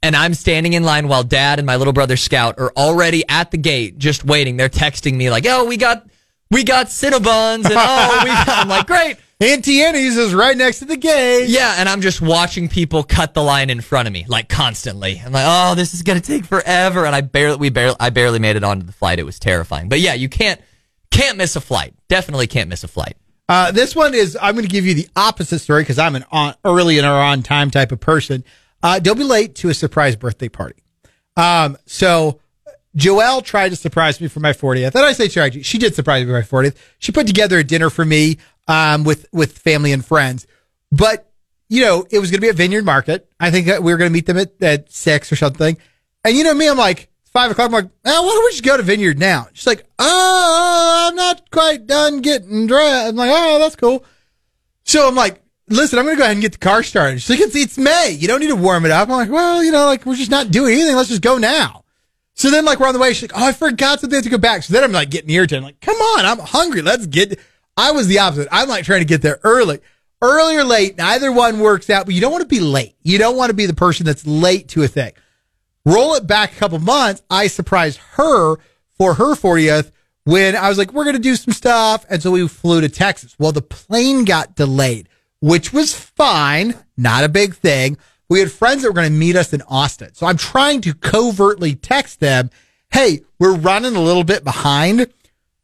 And 0.02 0.14
I'm 0.14 0.34
standing 0.34 0.74
in 0.74 0.84
line 0.84 1.08
while 1.08 1.24
dad 1.24 1.58
and 1.58 1.64
my 1.64 1.76
little 1.76 1.94
brother 1.94 2.18
Scout 2.18 2.58
are 2.58 2.70
already 2.76 3.24
at 3.26 3.50
the 3.50 3.56
gate 3.56 3.96
just 3.96 4.22
waiting. 4.22 4.58
They're 4.58 4.68
texting 4.68 5.14
me 5.14 5.30
like, 5.30 5.46
oh, 5.46 5.64
we 5.64 5.78
got, 5.78 6.06
we 6.50 6.62
got 6.62 6.88
Cinnabons 6.88 7.64
and 7.64 7.74
oh, 7.74 8.20
we 8.22 8.28
got, 8.28 8.48
I'm 8.50 8.68
like, 8.68 8.86
great. 8.86 9.16
Auntie 9.40 9.82
Annie's 9.82 10.18
is 10.18 10.34
right 10.34 10.56
next 10.56 10.80
to 10.80 10.84
the 10.84 10.96
gate. 10.98 11.46
Yeah, 11.48 11.76
and 11.78 11.88
I'm 11.88 12.02
just 12.02 12.20
watching 12.20 12.68
people 12.68 13.02
cut 13.02 13.32
the 13.32 13.42
line 13.42 13.70
in 13.70 13.80
front 13.80 14.08
of 14.08 14.12
me, 14.12 14.26
like 14.28 14.50
constantly. 14.50 15.22
I'm 15.24 15.32
like, 15.32 15.46
oh, 15.46 15.74
this 15.74 15.94
is 15.94 16.02
gonna 16.02 16.20
take 16.20 16.44
forever, 16.44 17.06
and 17.06 17.14
I 17.14 17.20
barely, 17.20 17.56
we 17.56 17.70
barely, 17.70 17.96
I 17.98 18.10
barely 18.10 18.40
made 18.40 18.56
it 18.56 18.64
onto 18.64 18.84
the 18.84 18.92
flight. 18.92 19.20
It 19.20 19.22
was 19.24 19.38
terrifying. 19.38 19.88
But 19.88 20.00
yeah, 20.00 20.14
you 20.14 20.28
can't, 20.28 20.60
can't 21.12 21.38
miss 21.38 21.54
a 21.54 21.60
flight. 21.60 21.94
Definitely 22.08 22.48
can't 22.48 22.68
miss 22.68 22.82
a 22.82 22.88
flight. 22.88 23.16
Uh, 23.48 23.70
this 23.70 23.96
one 23.96 24.14
is, 24.14 24.36
I'm 24.40 24.54
going 24.54 24.66
to 24.66 24.70
give 24.70 24.84
you 24.84 24.94
the 24.94 25.08
opposite 25.16 25.60
story 25.60 25.82
because 25.82 25.98
I'm 25.98 26.14
an 26.14 26.24
on, 26.30 26.54
early 26.64 26.98
and 26.98 27.06
or 27.06 27.12
on 27.12 27.42
time 27.42 27.70
type 27.70 27.92
of 27.92 28.00
person. 28.00 28.44
Uh, 28.82 28.98
don't 28.98 29.16
be 29.16 29.24
late 29.24 29.54
to 29.56 29.70
a 29.70 29.74
surprise 29.74 30.16
birthday 30.16 30.48
party. 30.48 30.82
Um, 31.36 31.78
so 31.86 32.40
Joelle 32.96 33.42
tried 33.42 33.70
to 33.70 33.76
surprise 33.76 34.20
me 34.20 34.28
for 34.28 34.40
my 34.40 34.52
40th. 34.52 34.94
And 34.94 35.04
I 35.04 35.12
say 35.12 35.28
tried, 35.28 35.64
she 35.64 35.78
did 35.78 35.94
surprise 35.94 36.26
me 36.26 36.26
for 36.26 36.58
my 36.58 36.68
40th. 36.68 36.76
She 36.98 37.12
put 37.12 37.26
together 37.26 37.58
a 37.58 37.64
dinner 37.64 37.90
for 37.90 38.04
me, 38.04 38.38
um, 38.66 39.04
with, 39.04 39.26
with 39.32 39.56
family 39.56 39.92
and 39.92 40.04
friends. 40.04 40.46
But, 40.92 41.30
you 41.68 41.82
know, 41.82 42.06
it 42.10 42.18
was 42.18 42.30
going 42.30 42.40
to 42.40 42.44
be 42.44 42.50
at 42.50 42.56
Vineyard 42.56 42.84
Market. 42.84 43.30
I 43.40 43.50
think 43.50 43.66
we 43.66 43.92
were 43.92 43.98
going 43.98 44.10
to 44.10 44.14
meet 44.14 44.26
them 44.26 44.38
at, 44.38 44.62
at 44.62 44.92
six 44.92 45.32
or 45.32 45.36
something. 45.36 45.76
And 46.24 46.36
you 46.36 46.44
know 46.44 46.54
me, 46.54 46.68
I'm 46.68 46.76
like, 46.76 47.08
five 47.32 47.50
o'clock. 47.50 47.66
I'm 47.66 47.72
like, 47.72 47.90
oh, 48.04 48.22
why 48.22 48.28
don't 48.28 48.44
we 48.44 48.50
just 48.50 48.64
go 48.64 48.76
to 48.76 48.82
Vineyard 48.82 49.18
now? 49.18 49.48
She's 49.52 49.66
like, 49.66 49.84
oh, 49.98 51.08
I'm 51.08 51.16
not 51.16 51.50
quite 51.50 51.86
done 51.86 52.20
getting 52.20 52.66
dressed. 52.66 53.08
I'm 53.08 53.16
like, 53.16 53.30
oh, 53.32 53.58
that's 53.58 53.76
cool. 53.76 54.04
So 54.84 55.06
I'm 55.06 55.14
like, 55.14 55.42
listen, 55.68 55.98
I'm 55.98 56.04
going 56.04 56.16
to 56.16 56.18
go 56.18 56.24
ahead 56.24 56.36
and 56.36 56.42
get 56.42 56.52
the 56.52 56.58
car 56.58 56.82
started. 56.82 57.20
She's 57.20 57.30
like, 57.30 57.40
it's, 57.40 57.56
it's 57.56 57.78
May. 57.78 58.16
You 58.18 58.28
don't 58.28 58.40
need 58.40 58.48
to 58.48 58.56
warm 58.56 58.84
it 58.84 58.90
up. 58.90 59.08
I'm 59.08 59.16
like, 59.16 59.30
well, 59.30 59.62
you 59.62 59.72
know, 59.72 59.86
like 59.86 60.06
we're 60.06 60.16
just 60.16 60.30
not 60.30 60.50
doing 60.50 60.74
anything. 60.74 60.96
Let's 60.96 61.08
just 61.08 61.22
go 61.22 61.38
now. 61.38 61.84
So 62.34 62.50
then 62.50 62.64
like 62.64 62.80
we're 62.80 62.88
on 62.88 62.94
the 62.94 63.00
way. 63.00 63.12
She's 63.12 63.30
like, 63.30 63.40
oh, 63.40 63.46
I 63.46 63.52
forgot 63.52 64.00
something. 64.00 64.14
I 64.14 64.18
have 64.18 64.24
to 64.24 64.30
go 64.30 64.38
back. 64.38 64.62
So 64.62 64.72
then 64.72 64.84
I'm 64.84 64.92
like 64.92 65.10
getting 65.10 65.30
irritated. 65.30 65.58
I'm 65.58 65.64
like, 65.64 65.80
come 65.80 65.96
on, 65.96 66.24
I'm 66.24 66.38
hungry. 66.38 66.82
Let's 66.82 67.06
get, 67.06 67.38
I 67.76 67.92
was 67.92 68.06
the 68.06 68.20
opposite. 68.20 68.48
I'm 68.50 68.68
like 68.68 68.84
trying 68.84 69.00
to 69.00 69.06
get 69.06 69.22
there 69.22 69.40
early. 69.44 69.80
Early 70.20 70.56
or 70.56 70.64
late, 70.64 70.98
neither 70.98 71.30
one 71.30 71.60
works 71.60 71.90
out, 71.90 72.04
but 72.04 72.14
you 72.14 72.20
don't 72.20 72.32
want 72.32 72.42
to 72.42 72.48
be 72.48 72.58
late. 72.58 72.96
You 73.02 73.18
don't 73.18 73.36
want 73.36 73.50
to 73.50 73.54
be 73.54 73.66
the 73.66 73.74
person 73.74 74.04
that's 74.04 74.26
late 74.26 74.68
to 74.70 74.82
a 74.82 74.88
thing. 74.88 75.12
Roll 75.88 76.16
it 76.16 76.26
back 76.26 76.52
a 76.52 76.56
couple 76.56 76.78
months. 76.80 77.22
I 77.30 77.46
surprised 77.46 77.98
her 78.12 78.56
for 78.98 79.14
her 79.14 79.34
40th 79.34 79.90
when 80.24 80.54
I 80.54 80.68
was 80.68 80.76
like, 80.76 80.92
we're 80.92 81.04
going 81.04 81.16
to 81.16 81.22
do 81.22 81.34
some 81.34 81.54
stuff. 81.54 82.04
And 82.10 82.22
so 82.22 82.30
we 82.30 82.46
flew 82.46 82.82
to 82.82 82.90
Texas. 82.90 83.34
Well, 83.38 83.52
the 83.52 83.62
plane 83.62 84.26
got 84.26 84.54
delayed, 84.54 85.08
which 85.40 85.72
was 85.72 85.94
fine. 85.94 86.74
Not 86.98 87.24
a 87.24 87.28
big 87.30 87.54
thing. 87.54 87.96
We 88.28 88.40
had 88.40 88.52
friends 88.52 88.82
that 88.82 88.88
were 88.88 88.94
going 88.94 89.10
to 89.10 89.18
meet 89.18 89.34
us 89.34 89.54
in 89.54 89.62
Austin. 89.62 90.12
So 90.12 90.26
I'm 90.26 90.36
trying 90.36 90.82
to 90.82 90.92
covertly 90.92 91.74
text 91.74 92.20
them, 92.20 92.50
Hey, 92.90 93.20
we're 93.38 93.56
running 93.56 93.96
a 93.96 94.02
little 94.02 94.24
bit 94.24 94.44
behind. 94.44 95.10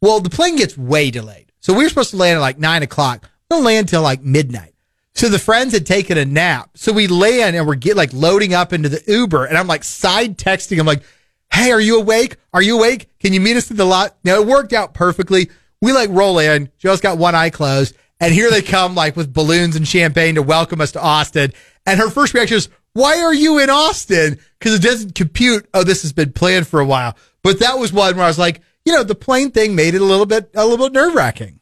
Well, 0.01 0.21
the 0.21 0.31
plane 0.31 0.55
gets 0.55 0.75
way 0.75 1.11
delayed. 1.11 1.51
So 1.59 1.71
we 1.71 1.83
were 1.83 1.89
supposed 1.89 2.09
to 2.11 2.17
land 2.17 2.37
at 2.37 2.41
like 2.41 2.57
nine 2.57 2.81
o'clock. 2.81 3.29
We 3.51 3.57
don't 3.57 3.63
land 3.63 3.85
until 3.85 4.01
like 4.01 4.23
midnight. 4.23 4.73
So 5.15 5.29
the 5.29 5.39
friends 5.39 5.73
had 5.73 5.85
taken 5.85 6.17
a 6.17 6.25
nap. 6.25 6.71
So 6.75 6.91
we 6.91 7.07
land 7.07 7.55
and 7.55 7.65
we're 7.65 7.75
get 7.75 7.95
like 7.95 8.11
loading 8.13 8.53
up 8.53 8.73
into 8.73 8.89
the 8.89 9.01
Uber 9.07 9.45
and 9.45 9.57
I'm 9.57 9.67
like 9.67 9.83
side 9.83 10.37
texting. 10.37 10.79
I'm 10.79 10.85
like, 10.85 11.03
Hey, 11.51 11.71
are 11.71 11.79
you 11.79 11.99
awake? 11.99 12.35
Are 12.53 12.61
you 12.61 12.77
awake? 12.77 13.09
Can 13.19 13.31
you 13.31 13.39
meet 13.39 13.55
us 13.55 13.71
at 13.71 13.77
the 13.77 13.85
lot? 13.85 14.17
Now 14.23 14.35
it 14.35 14.47
worked 14.47 14.73
out 14.73 14.93
perfectly. 14.93 15.49
We 15.81 15.93
like 15.93 16.09
roll 16.11 16.39
in. 16.39 16.69
Joe's 16.77 17.01
got 17.01 17.17
one 17.17 17.33
eye 17.33 17.49
closed 17.49 17.95
and 18.19 18.33
here 18.33 18.51
they 18.51 18.61
come 18.61 18.93
like 18.93 19.15
with 19.15 19.33
balloons 19.33 19.75
and 19.75 19.87
champagne 19.87 20.35
to 20.35 20.41
welcome 20.41 20.81
us 20.81 20.91
to 20.93 21.01
Austin. 21.01 21.53
And 21.85 21.99
her 21.99 22.09
first 22.09 22.33
reaction 22.33 22.57
is, 22.57 22.69
why 22.93 23.21
are 23.21 23.33
you 23.33 23.59
in 23.59 23.69
Austin? 23.69 24.39
Cause 24.59 24.73
it 24.73 24.81
doesn't 24.81 25.15
compute. 25.15 25.67
Oh, 25.73 25.83
this 25.83 26.01
has 26.01 26.11
been 26.11 26.33
planned 26.33 26.67
for 26.67 26.79
a 26.79 26.85
while. 26.85 27.15
But 27.41 27.59
that 27.59 27.77
was 27.77 27.93
one 27.93 28.15
where 28.15 28.25
I 28.25 28.27
was 28.27 28.39
like, 28.39 28.61
you 28.83 28.93
know, 28.93 29.03
the 29.03 29.15
plane 29.15 29.51
thing 29.51 29.75
made 29.75 29.95
it 29.95 30.01
a 30.01 30.05
little 30.05 30.25
bit, 30.25 30.49
a 30.55 30.65
little 30.65 30.87
bit 30.87 30.93
nerve 30.93 31.15
wracking. 31.15 31.59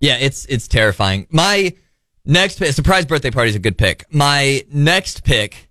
Yeah, 0.00 0.16
it's 0.18 0.44
it's 0.46 0.68
terrifying. 0.68 1.26
My 1.30 1.74
next 2.28 2.58
pick, 2.58 2.72
surprise 2.72 3.06
birthday 3.06 3.30
party 3.30 3.50
is 3.50 3.56
a 3.56 3.60
good 3.60 3.76
pick. 3.76 4.04
My 4.12 4.62
next 4.72 5.24
pick, 5.24 5.68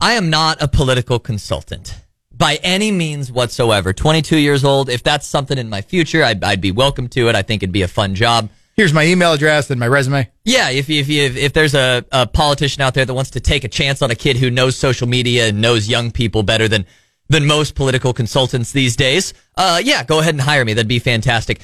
I 0.00 0.14
am 0.14 0.30
not 0.30 0.60
a 0.60 0.66
political 0.66 1.20
consultant 1.20 1.94
by 2.32 2.58
any 2.64 2.90
means 2.90 3.30
whatsoever. 3.30 3.92
22 3.92 4.36
years 4.36 4.64
old. 4.64 4.88
If 4.88 5.04
that's 5.04 5.26
something 5.26 5.58
in 5.58 5.68
my 5.68 5.82
future, 5.82 6.24
I'd, 6.24 6.42
I'd 6.42 6.60
be 6.60 6.72
welcome 6.72 7.08
to 7.10 7.28
it. 7.28 7.36
I 7.36 7.42
think 7.42 7.62
it'd 7.62 7.72
be 7.72 7.82
a 7.82 7.88
fun 7.88 8.16
job. 8.16 8.50
Here's 8.74 8.92
my 8.92 9.04
email 9.04 9.32
address 9.34 9.70
and 9.70 9.78
my 9.78 9.86
resume. 9.86 10.28
Yeah, 10.44 10.70
if 10.70 10.88
if 10.88 11.08
if, 11.10 11.36
if 11.36 11.52
there's 11.52 11.74
a, 11.74 12.04
a 12.10 12.26
politician 12.26 12.80
out 12.82 12.94
there 12.94 13.04
that 13.04 13.12
wants 13.12 13.30
to 13.32 13.40
take 13.40 13.64
a 13.64 13.68
chance 13.68 14.00
on 14.00 14.10
a 14.10 14.14
kid 14.14 14.38
who 14.38 14.50
knows 14.50 14.76
social 14.76 15.06
media 15.06 15.48
and 15.48 15.60
knows 15.60 15.88
young 15.88 16.10
people 16.10 16.42
better 16.42 16.68
than 16.68 16.86
than 17.28 17.46
most 17.46 17.74
political 17.74 18.12
consultants 18.14 18.72
these 18.72 18.96
days, 18.96 19.34
uh, 19.56 19.80
yeah, 19.84 20.04
go 20.04 20.20
ahead 20.20 20.34
and 20.34 20.40
hire 20.40 20.64
me. 20.64 20.72
That'd 20.74 20.88
be 20.88 20.98
fantastic. 20.98 21.60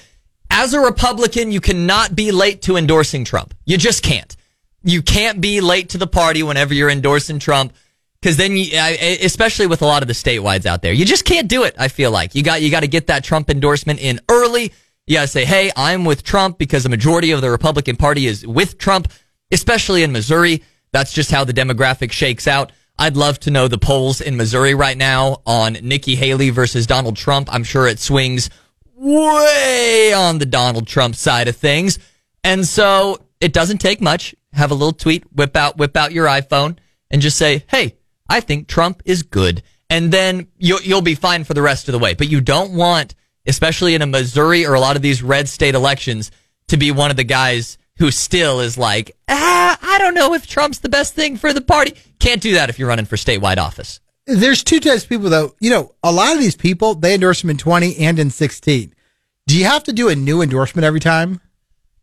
As 0.51 0.75
a 0.75 0.81
Republican, 0.81 1.53
you 1.53 1.61
cannot 1.61 2.17
be 2.17 2.33
late 2.33 2.63
to 2.63 2.77
endorsing 2.77 3.25
Trump. 3.25 3.55
You 3.65 3.79
just 3.79 4.03
can't. 4.03 4.35
You 4.83 5.03
can't 5.03 5.41
be 5.41 5.61
late 5.61 5.91
to 5.91 5.99
the 5.99 6.07
party 6.07 6.43
whenever 6.43 6.75
you're 6.75 6.91
endorsing 6.91 7.39
Trump. 7.39 7.73
Cause 8.21 8.37
then 8.37 8.57
you, 8.57 8.77
especially 9.23 9.69
with 9.69 9.83
a 9.83 9.87
lot 9.87 10.03
of 10.03 10.09
the 10.09 10.15
statewides 10.15 10.67
out 10.67 10.83
there, 10.83 10.93
you 10.93 11.05
just 11.05 11.25
can't 11.25 11.47
do 11.47 11.63
it. 11.63 11.77
I 11.79 11.87
feel 11.87 12.11
like 12.11 12.35
you 12.35 12.43
got, 12.43 12.63
you 12.63 12.71
got 12.71 12.81
to 12.81 12.89
get 12.89 13.07
that 13.07 13.23
Trump 13.23 13.49
endorsement 13.49 14.01
in 14.01 14.21
early. 14.29 14.73
You 15.07 15.17
got 15.17 15.23
to 15.23 15.29
say, 15.29 15.45
Hey, 15.45 15.71
I'm 15.77 16.05
with 16.05 16.25
Trump 16.25 16.59
because 16.59 16.83
the 16.83 16.89
majority 16.89 17.31
of 17.31 17.41
the 17.41 17.51
Republican 17.51 17.95
party 17.95 18.27
is 18.27 18.45
with 18.45 18.77
Trump, 18.77 19.13
especially 19.53 20.03
in 20.03 20.11
Missouri. 20.11 20.65
That's 20.93 21.13
just 21.13 21.31
how 21.31 21.45
the 21.45 21.53
demographic 21.53 22.11
shakes 22.11 22.49
out. 22.49 22.73
I'd 22.99 23.17
love 23.17 23.39
to 23.41 23.53
know 23.53 23.69
the 23.69 23.79
polls 23.79 24.21
in 24.21 24.37
Missouri 24.37 24.75
right 24.75 24.97
now 24.97 25.43
on 25.47 25.75
Nikki 25.75 26.17
Haley 26.17 26.51
versus 26.51 26.87
Donald 26.87 27.17
Trump. 27.17 27.49
I'm 27.53 27.63
sure 27.63 27.87
it 27.87 28.01
swings 28.01 28.51
way 28.99 30.13
on 30.15 30.39
the 30.39 30.47
Donald 30.47 30.87
Trump 30.87 31.15
side 31.15 31.49
of 31.49 31.57
things. 31.57 31.99
And 32.45 32.67
so 32.67 33.19
it 33.41 33.53
doesn't 33.53 33.79
take 33.79 34.01
much. 34.01 34.35
Have 34.53 34.71
a 34.71 34.75
little 34.75 34.93
tweet, 34.93 35.25
whip 35.33 35.57
out, 35.57 35.77
whip 35.77 35.97
out 35.97 36.13
your 36.13 36.27
iPhone 36.27 36.79
and 37.11 37.23
just 37.23 37.37
say, 37.37 37.65
Hey, 37.69 37.97
I 38.29 38.41
think 38.41 38.69
Trump 38.69 39.03
is 39.05 39.23
good. 39.23 39.63
And 39.91 40.13
then 40.13 40.49
you'll, 40.59 40.83
you'll 40.83 41.03
be 41.03 41.15
fine 41.15 41.45
for 41.45 41.55
the 41.55 41.63
rest 41.63 41.89
of 41.89 41.93
the 41.93 41.99
way. 41.99 42.15
But 42.15 42.29
you 42.29 42.41
don't 42.41 42.75
want, 42.75 43.15
especially 43.47 43.95
in 43.95 44.03
a 44.03 44.07
Missouri 44.07 44.67
or 44.67 44.75
a 44.75 44.81
lot 44.81 44.97
of 44.97 45.03
these 45.03 45.23
red 45.23 45.49
state 45.49 45.75
elections, 45.75 46.31
to 46.69 46.77
be 46.77 46.91
one 46.91 47.11
of 47.11 47.17
the 47.17 47.25
guys 47.25 47.79
who 47.97 48.11
still 48.11 48.61
is 48.61 48.77
like, 48.77 49.17
ah, 49.29 49.79
I 49.81 49.99
don't 49.99 50.15
know 50.15 50.35
if 50.35 50.47
Trump's 50.47 50.79
the 50.81 50.89
best 50.89 51.15
thing 51.15 51.37
for 51.37 51.53
the 51.53 51.61
party. 51.61 51.95
Can't 52.19 52.43
do 52.43 52.55
that 52.55 52.69
if 52.69 52.79
you're 52.79 52.89
running 52.89 53.07
for 53.07 53.17
statewide 53.17 53.59
office. 53.59 54.01
There's 54.29 54.63
two 54.63 54.79
types 54.79 55.03
of 55.03 55.09
people 55.09 55.31
though. 55.31 55.55
You 55.59 55.71
know, 55.71 55.95
a 56.03 56.13
lot 56.13 56.35
of 56.35 56.39
these 56.39 56.57
people, 56.57 56.95
they 56.95 57.15
endorse 57.15 57.41
them 57.41 57.51
in 57.51 57.57
20 57.57 57.97
and 57.99 58.19
in 58.19 58.31
16. 58.31 58.95
Do 59.47 59.59
you 59.59 59.65
have 59.65 59.85
to 59.85 59.93
do 59.93 60.09
a 60.09 60.15
new 60.15 60.43
endorsement 60.43 60.85
every 60.85 61.01
time? 61.01 61.41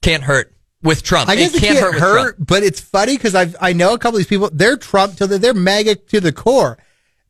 can't 0.06 0.24
hurt 0.24 0.54
with 0.84 1.04
Trump. 1.04 1.30
I 1.30 1.36
guess 1.36 1.54
it 1.56 1.60
can't, 1.60 1.80
can't, 1.80 1.86
hurt, 1.86 1.94
with 1.94 2.02
hurt, 2.02 2.36
but 2.46 2.64
it's 2.64 2.80
funny 2.80 3.18
because 3.18 3.36
I 3.36 3.52
I 3.60 3.74
know 3.74 3.94
a 3.94 3.98
couple 3.98 4.18
of 4.18 4.20
these 4.20 4.28
people. 4.28 4.50
They're 4.54 4.78
Trump 4.78 5.18
till 5.18 5.28
they're, 5.28 5.40
they're 5.40 5.54
MAGA 5.54 5.96
to 5.96 6.22
the 6.22 6.32
core, 6.32 6.78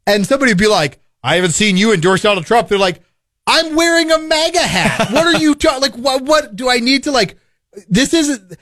and 0.06 0.26
somebody 0.28 0.52
would 0.52 0.58
be 0.58 0.68
like, 0.68 1.00
"I 1.24 1.36
haven't 1.36 1.52
seen 1.52 1.78
you 1.78 1.94
endorse 1.94 2.22
Donald 2.22 2.46
Trump." 2.46 2.68
They're 2.68 2.78
like, 2.78 3.02
"I'm 3.48 3.76
wearing 3.76 4.12
a 4.12 4.20
MAGA 4.20 4.60
hat. 4.60 5.12
What 5.12 5.26
are 5.26 5.40
you 5.40 5.56
ta- 5.56 5.78
like? 5.82 5.96
What 5.96 6.24
what 6.24 6.56
do 6.56 6.70
I 6.70 6.80
need 6.80 7.04
to 7.04 7.12
like? 7.12 7.38
This 7.88 8.14
isn't." 8.14 8.58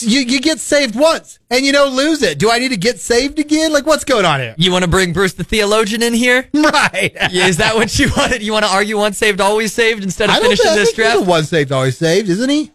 You, 0.00 0.20
you 0.20 0.40
get 0.40 0.58
saved 0.58 0.96
once 0.96 1.38
and 1.48 1.64
you 1.64 1.70
don't 1.70 1.94
lose 1.94 2.20
it. 2.22 2.38
Do 2.40 2.50
I 2.50 2.58
need 2.58 2.70
to 2.70 2.76
get 2.76 2.98
saved 2.98 3.38
again? 3.38 3.72
Like 3.72 3.86
what's 3.86 4.02
going 4.04 4.24
on 4.24 4.40
here? 4.40 4.54
You 4.58 4.72
want 4.72 4.84
to 4.84 4.90
bring 4.90 5.12
Bruce 5.12 5.34
the 5.34 5.44
theologian 5.44 6.02
in 6.02 6.12
here? 6.12 6.48
Right. 6.54 7.12
Is 7.32 7.58
that 7.58 7.76
what 7.76 7.96
you 7.98 8.10
wanted? 8.16 8.42
You 8.42 8.52
want 8.52 8.64
to 8.64 8.70
argue 8.70 8.96
once 8.98 9.16
saved, 9.16 9.40
always 9.40 9.72
saved 9.72 10.02
instead 10.02 10.28
of 10.28 10.36
finishing 10.36 10.64
think, 10.66 10.76
this 10.76 10.92
draft? 10.92 11.18
the 11.20 11.24
one 11.24 11.44
saved 11.44 11.70
always 11.70 11.96
saved, 11.96 12.28
isn't 12.28 12.50
he? 12.50 12.72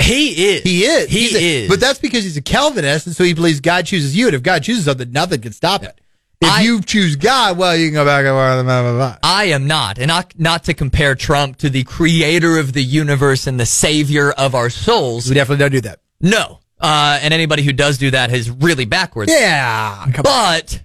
He 0.00 0.28
is. 0.54 0.62
He 0.62 0.84
is. 0.84 1.08
He 1.10 1.36
a- 1.36 1.64
is. 1.64 1.68
But 1.68 1.80
that's 1.80 1.98
because 1.98 2.22
he's 2.24 2.36
a 2.36 2.42
Calvinist, 2.42 3.06
and 3.06 3.14
so 3.16 3.24
he 3.24 3.34
believes 3.34 3.60
God 3.60 3.84
chooses 3.84 4.16
you. 4.16 4.26
And 4.26 4.36
if 4.36 4.42
God 4.42 4.62
chooses 4.62 4.84
something, 4.84 5.10
nothing 5.12 5.40
can 5.40 5.52
stop 5.52 5.82
it. 5.82 6.00
If 6.40 6.48
I- 6.48 6.62
you 6.62 6.80
choose 6.80 7.16
God, 7.16 7.58
well, 7.58 7.76
you 7.76 7.88
can 7.88 7.94
go 7.94 8.04
back 8.04 8.24
and 8.24 8.32
forth. 8.32 8.64
blah, 8.64 8.82
blah, 8.82 8.92
blah. 8.94 9.18
I 9.24 9.46
am 9.46 9.66
not, 9.66 9.98
and 9.98 10.06
not 10.08 10.32
not 10.38 10.64
to 10.64 10.74
compare 10.74 11.14
Trump 11.16 11.58
to 11.58 11.68
the 11.68 11.82
creator 11.84 12.58
of 12.58 12.72
the 12.72 12.82
universe 12.82 13.46
and 13.48 13.58
the 13.58 13.66
savior 13.66 14.30
of 14.30 14.54
our 14.54 14.70
souls. 14.70 15.28
We 15.28 15.34
definitely 15.34 15.62
don't 15.64 15.72
do 15.72 15.80
that. 15.82 15.98
No, 16.22 16.60
uh, 16.80 17.18
and 17.20 17.34
anybody 17.34 17.62
who 17.62 17.72
does 17.72 17.98
do 17.98 18.10
that 18.12 18.32
is 18.32 18.50
really 18.50 18.84
backwards. 18.84 19.30
Yeah. 19.32 20.06
But 20.22 20.82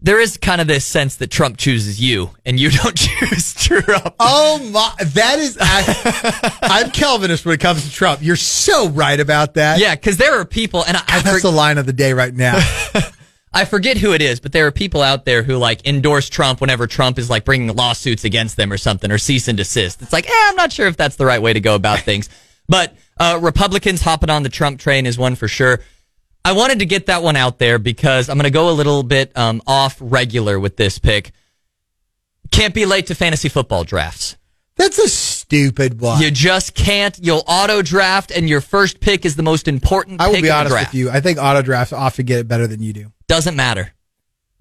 there 0.00 0.20
is 0.20 0.36
kind 0.36 0.60
of 0.60 0.66
this 0.66 0.84
sense 0.84 1.16
that 1.16 1.30
Trump 1.30 1.56
chooses 1.56 2.00
you, 2.00 2.30
and 2.44 2.58
you 2.58 2.70
don't 2.82 2.96
choose 2.96 3.54
Trump. 3.54 4.14
Oh 4.18 4.58
my! 4.72 4.92
That 5.04 5.38
is. 5.38 5.58
I, 5.60 6.58
I'm 6.62 6.90
Calvinist 6.90 7.44
when 7.44 7.54
it 7.54 7.60
comes 7.60 7.84
to 7.84 7.90
Trump. 7.92 8.22
You're 8.22 8.36
so 8.36 8.88
right 8.88 9.18
about 9.18 9.54
that. 9.54 9.78
Yeah, 9.78 9.94
because 9.94 10.16
there 10.16 10.38
are 10.40 10.44
people, 10.44 10.84
and 10.84 10.96
I, 10.96 11.02
I, 11.08 11.20
That's 11.20 11.36
for- 11.42 11.48
the 11.50 11.52
line 11.52 11.78
of 11.78 11.86
the 11.86 11.92
day 11.92 12.12
right 12.12 12.34
now. 12.34 12.58
I 13.52 13.64
forget 13.64 13.96
who 13.96 14.12
it 14.12 14.20
is, 14.20 14.38
but 14.38 14.52
there 14.52 14.66
are 14.66 14.70
people 14.70 15.00
out 15.00 15.24
there 15.24 15.42
who 15.42 15.56
like 15.56 15.86
endorse 15.86 16.28
Trump 16.28 16.60
whenever 16.60 16.86
Trump 16.86 17.18
is 17.18 17.30
like 17.30 17.46
bringing 17.46 17.74
lawsuits 17.74 18.24
against 18.24 18.58
them 18.58 18.70
or 18.70 18.76
something 18.76 19.10
or 19.10 19.16
cease 19.16 19.48
and 19.48 19.56
desist. 19.56 20.02
It's 20.02 20.12
like, 20.12 20.28
eh, 20.28 20.32
I'm 20.34 20.56
not 20.56 20.72
sure 20.72 20.86
if 20.88 20.98
that's 20.98 21.16
the 21.16 21.24
right 21.24 21.40
way 21.40 21.54
to 21.54 21.60
go 21.60 21.74
about 21.74 22.00
things. 22.00 22.28
But 22.68 22.94
uh, 23.18 23.38
Republicans 23.40 24.02
hopping 24.02 24.30
on 24.30 24.42
the 24.42 24.48
Trump 24.48 24.80
train 24.80 25.06
is 25.06 25.18
one 25.18 25.34
for 25.34 25.48
sure. 25.48 25.80
I 26.44 26.52
wanted 26.52 26.78
to 26.78 26.86
get 26.86 27.06
that 27.06 27.22
one 27.22 27.36
out 27.36 27.58
there 27.58 27.78
because 27.78 28.28
I'm 28.28 28.36
going 28.36 28.44
to 28.44 28.50
go 28.50 28.70
a 28.70 28.72
little 28.72 29.02
bit 29.02 29.36
um, 29.36 29.62
off 29.66 29.96
regular 30.00 30.60
with 30.60 30.76
this 30.76 30.98
pick. 30.98 31.32
Can't 32.52 32.72
be 32.72 32.86
late 32.86 33.06
to 33.08 33.14
fantasy 33.14 33.48
football 33.48 33.82
drafts. 33.82 34.36
That's 34.76 34.98
a 34.98 35.08
stupid 35.08 36.00
one. 36.00 36.20
You 36.20 36.30
just 36.30 36.74
can't. 36.74 37.18
You'll 37.20 37.42
auto 37.46 37.82
draft, 37.82 38.30
and 38.30 38.48
your 38.48 38.60
first 38.60 39.00
pick 39.00 39.24
is 39.24 39.34
the 39.34 39.42
most 39.42 39.68
important. 39.68 40.20
I 40.20 40.28
will 40.28 40.42
be 40.42 40.50
honest 40.50 40.76
with 40.76 40.94
you. 40.94 41.10
I 41.10 41.20
think 41.20 41.38
auto 41.38 41.62
drafts 41.62 41.92
often 41.92 42.26
get 42.26 42.40
it 42.40 42.48
better 42.48 42.66
than 42.66 42.82
you 42.82 42.92
do. 42.92 43.12
Doesn't 43.26 43.56
matter. 43.56 43.92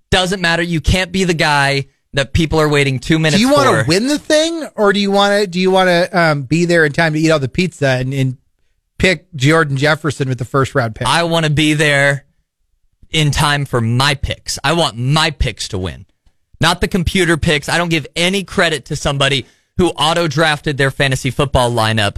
Doesn't 0.10 0.42
matter. 0.42 0.64
You 0.64 0.80
can't 0.80 1.12
be 1.12 1.26
the 1.26 1.34
guy 1.34 1.88
that 2.14 2.32
people 2.32 2.60
are 2.60 2.70
waiting 2.70 3.00
two 3.00 3.20
minutes 3.20 3.36
Do 3.36 3.42
you 3.42 3.54
want 3.54 3.84
to 3.84 3.88
win 3.88 4.08
the 4.08 4.18
thing, 4.18 4.68
or 4.76 4.94
do 4.94 5.00
you 5.00 5.12
want 5.12 5.42
to? 5.42 5.48
Do 5.48 5.60
you 5.60 5.70
want 5.70 5.90
to 5.90 6.18
um, 6.18 6.44
be 6.44 6.64
there 6.66 6.86
in 6.86 6.94
time 6.94 7.14
to 7.14 7.20
eat 7.20 7.30
all 7.30 7.40
the 7.40 7.50
pizza 7.50 7.88
and, 7.88 8.14
and 8.14 8.38
pick 8.98 9.34
Jordan 9.34 9.78
Jefferson 9.78 10.30
with 10.30 10.40
the 10.40 10.46
first 10.46 10.75
round 10.75 10.96
pick? 10.96 11.08
I 11.08 11.24
want 11.24 11.46
to 11.46 11.52
be 11.52 11.74
there 11.74 12.25
in 13.10 13.32
time 13.32 13.66
for 13.66 13.82
my 13.82 14.16
picks. 14.16 14.60
I 14.64 14.74
want 14.74 14.98
my 14.98 15.32
picks 15.32 15.68
to 15.70 15.78
win, 15.78 16.06
not 16.60 16.82
the 16.82 16.88
computer 16.88 17.38
picks. 17.38 17.70
I 17.70 17.78
don't 17.78 17.90
give 17.90 18.08
any 18.16 18.44
credit 18.44 18.86
to 18.86 18.96
somebody 18.96 19.46
who 19.78 19.90
auto 19.90 20.28
drafted 20.28 20.78
their 20.78 20.92
fantasy 20.92 21.32
football 21.32 21.72
lineup 21.72 22.18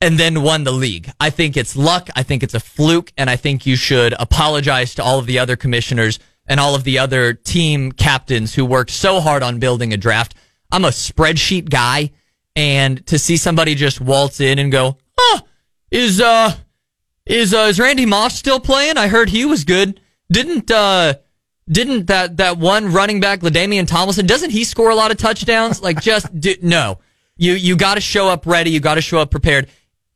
and 0.00 0.18
then 0.18 0.42
won 0.42 0.64
the 0.64 0.72
league. 0.72 1.10
I 1.18 1.30
think 1.30 1.56
it's 1.56 1.76
luck. 1.76 2.10
I 2.14 2.22
think 2.22 2.42
it's 2.42 2.54
a 2.54 2.60
fluke. 2.60 3.12
And 3.16 3.30
I 3.30 3.36
think 3.36 3.66
you 3.66 3.76
should 3.76 4.14
apologize 4.18 4.94
to 4.96 5.02
all 5.02 5.18
of 5.18 5.26
the 5.26 5.38
other 5.38 5.56
commissioners 5.56 6.18
and 6.46 6.60
all 6.60 6.74
of 6.74 6.84
the 6.84 6.98
other 6.98 7.32
team 7.32 7.92
captains 7.92 8.54
who 8.54 8.64
worked 8.64 8.90
so 8.90 9.20
hard 9.20 9.42
on 9.42 9.58
building 9.58 9.92
a 9.92 9.96
draft. 9.96 10.34
I'm 10.70 10.84
a 10.84 10.90
spreadsheet 10.90 11.70
guy. 11.70 12.10
And 12.54 13.06
to 13.06 13.18
see 13.18 13.36
somebody 13.36 13.74
just 13.74 14.00
waltz 14.00 14.40
in 14.40 14.58
and 14.58 14.72
go, 14.72 14.96
is, 15.90 16.20
uh, 16.20 16.54
is, 17.24 17.54
uh, 17.54 17.66
is 17.68 17.78
Randy 17.78 18.06
Moss 18.06 18.36
still 18.36 18.60
playing? 18.60 18.96
I 18.96 19.08
heard 19.08 19.28
he 19.28 19.44
was 19.44 19.64
good. 19.64 20.00
Didn't, 20.30 20.70
uh, 20.70 21.14
didn't 21.68 22.06
that, 22.06 22.36
that 22.36 22.58
one 22.58 22.92
running 22.92 23.20
back, 23.20 23.40
LaDainian 23.40 23.86
Tomlinson, 23.86 24.26
doesn't 24.26 24.50
he 24.50 24.64
score 24.64 24.90
a 24.90 24.94
lot 24.94 25.10
of 25.10 25.16
touchdowns? 25.16 25.82
Like 25.82 26.00
just, 26.00 26.38
do, 26.40 26.54
no. 26.62 26.98
You, 27.36 27.52
you 27.52 27.76
gotta 27.76 28.00
show 28.00 28.28
up 28.28 28.46
ready. 28.46 28.70
You 28.70 28.80
gotta 28.80 29.02
show 29.02 29.18
up 29.18 29.30
prepared. 29.30 29.68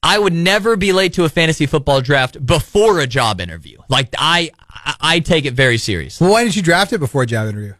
I 0.02 0.18
would 0.18 0.32
never 0.32 0.76
be 0.76 0.92
late 0.92 1.12
to 1.14 1.24
a 1.24 1.28
fantasy 1.28 1.66
football 1.66 2.00
draft 2.00 2.44
before 2.44 3.00
a 3.00 3.06
job 3.06 3.40
interview. 3.40 3.78
Like 3.88 4.08
I, 4.16 4.50
I, 4.68 4.94
I 5.00 5.20
take 5.20 5.44
it 5.44 5.52
very 5.52 5.76
serious 5.76 6.20
well, 6.20 6.30
why 6.30 6.42
didn't 6.42 6.56
you 6.56 6.62
draft 6.62 6.92
it 6.92 6.98
before 6.98 7.22
a 7.22 7.26
job 7.26 7.48
interview? 7.48 7.74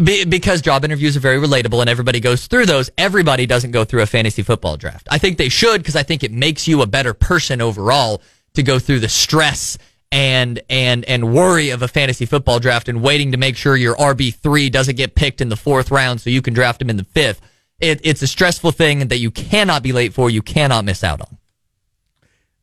Be, 0.00 0.24
because 0.24 0.62
job 0.62 0.86
interviews 0.86 1.18
are 1.18 1.20
very 1.20 1.36
relatable 1.38 1.80
and 1.80 1.90
everybody 1.90 2.18
goes 2.18 2.46
through 2.46 2.64
those. 2.64 2.90
Everybody 2.96 3.44
doesn't 3.44 3.72
go 3.72 3.84
through 3.84 4.00
a 4.00 4.06
fantasy 4.06 4.42
football 4.42 4.78
draft. 4.78 5.06
I 5.10 5.18
think 5.18 5.36
they 5.36 5.50
should 5.50 5.82
because 5.82 5.96
I 5.96 6.02
think 6.02 6.24
it 6.24 6.32
makes 6.32 6.66
you 6.66 6.80
a 6.80 6.86
better 6.86 7.12
person 7.12 7.60
overall 7.60 8.22
to 8.54 8.62
go 8.62 8.78
through 8.78 9.00
the 9.00 9.08
stress 9.10 9.76
and 10.10 10.60
and 10.70 11.04
and 11.04 11.34
worry 11.34 11.70
of 11.70 11.82
a 11.82 11.88
fantasy 11.88 12.24
football 12.24 12.58
draft 12.58 12.88
and 12.88 13.02
waiting 13.02 13.32
to 13.32 13.38
make 13.38 13.56
sure 13.56 13.76
your 13.76 13.94
RB 13.96 14.34
three 14.34 14.70
doesn't 14.70 14.96
get 14.96 15.14
picked 15.14 15.42
in 15.42 15.50
the 15.50 15.56
fourth 15.56 15.90
round 15.90 16.22
so 16.22 16.30
you 16.30 16.40
can 16.40 16.54
draft 16.54 16.80
him 16.80 16.88
in 16.88 16.96
the 16.96 17.04
fifth. 17.04 17.42
It, 17.78 18.00
it's 18.04 18.22
a 18.22 18.26
stressful 18.26 18.72
thing 18.72 19.08
that 19.08 19.18
you 19.18 19.30
cannot 19.30 19.82
be 19.82 19.92
late 19.92 20.14
for. 20.14 20.30
You 20.30 20.40
cannot 20.40 20.84
miss 20.86 21.04
out 21.04 21.20
on. 21.20 21.38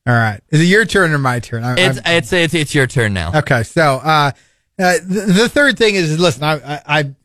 All 0.08 0.16
right, 0.16 0.42
is 0.50 0.62
it 0.62 0.66
your 0.66 0.86
turn 0.86 1.12
or 1.12 1.20
my 1.20 1.40
turn? 1.40 1.64
I, 1.64 1.76
It's 1.78 2.00
it's 2.06 2.34
it's 2.34 2.54
it's 2.56 2.74
your 2.74 2.88
turn 2.88 3.14
now. 3.14 3.34
Okay, 3.36 3.62
so 3.62 3.96
uh, 3.98 4.32
uh, 4.80 4.94
the, 5.04 5.22
the 5.28 5.50
third 5.50 5.78
thing 5.78 5.94
is, 5.94 6.18
listen, 6.18 6.44
I, 6.44 6.54
I, 6.54 6.82
I 6.88 7.16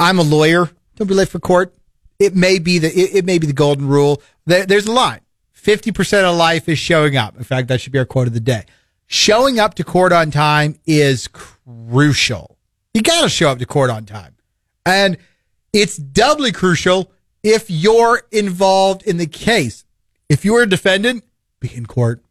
I'm 0.00 0.18
a 0.18 0.22
lawyer. 0.22 0.70
Don't 0.96 1.06
be 1.06 1.14
late 1.14 1.28
for 1.28 1.38
court. 1.38 1.74
It 2.18 2.34
may 2.34 2.58
be 2.58 2.78
the 2.78 2.88
it, 2.88 3.16
it 3.16 3.24
may 3.26 3.38
be 3.38 3.46
the 3.46 3.52
golden 3.52 3.86
rule. 3.86 4.22
There, 4.46 4.64
there's 4.64 4.86
a 4.86 4.92
line. 4.92 5.20
Fifty 5.52 5.92
percent 5.92 6.26
of 6.26 6.36
life 6.36 6.68
is 6.68 6.78
showing 6.78 7.16
up. 7.16 7.36
In 7.36 7.44
fact, 7.44 7.68
that 7.68 7.82
should 7.82 7.92
be 7.92 7.98
our 7.98 8.06
quote 8.06 8.26
of 8.26 8.32
the 8.32 8.40
day. 8.40 8.64
Showing 9.06 9.58
up 9.58 9.74
to 9.74 9.84
court 9.84 10.12
on 10.12 10.30
time 10.30 10.78
is 10.86 11.28
crucial. 11.28 12.56
You 12.94 13.02
got 13.02 13.22
to 13.22 13.28
show 13.28 13.50
up 13.50 13.58
to 13.58 13.66
court 13.66 13.90
on 13.90 14.06
time, 14.06 14.36
and 14.86 15.18
it's 15.72 15.96
doubly 15.96 16.50
crucial 16.50 17.12
if 17.42 17.70
you're 17.70 18.22
involved 18.32 19.02
in 19.02 19.18
the 19.18 19.26
case. 19.26 19.84
If 20.30 20.44
you're 20.44 20.62
a 20.62 20.68
defendant, 20.68 21.24
be 21.60 21.74
in 21.74 21.84
court. 21.84 22.22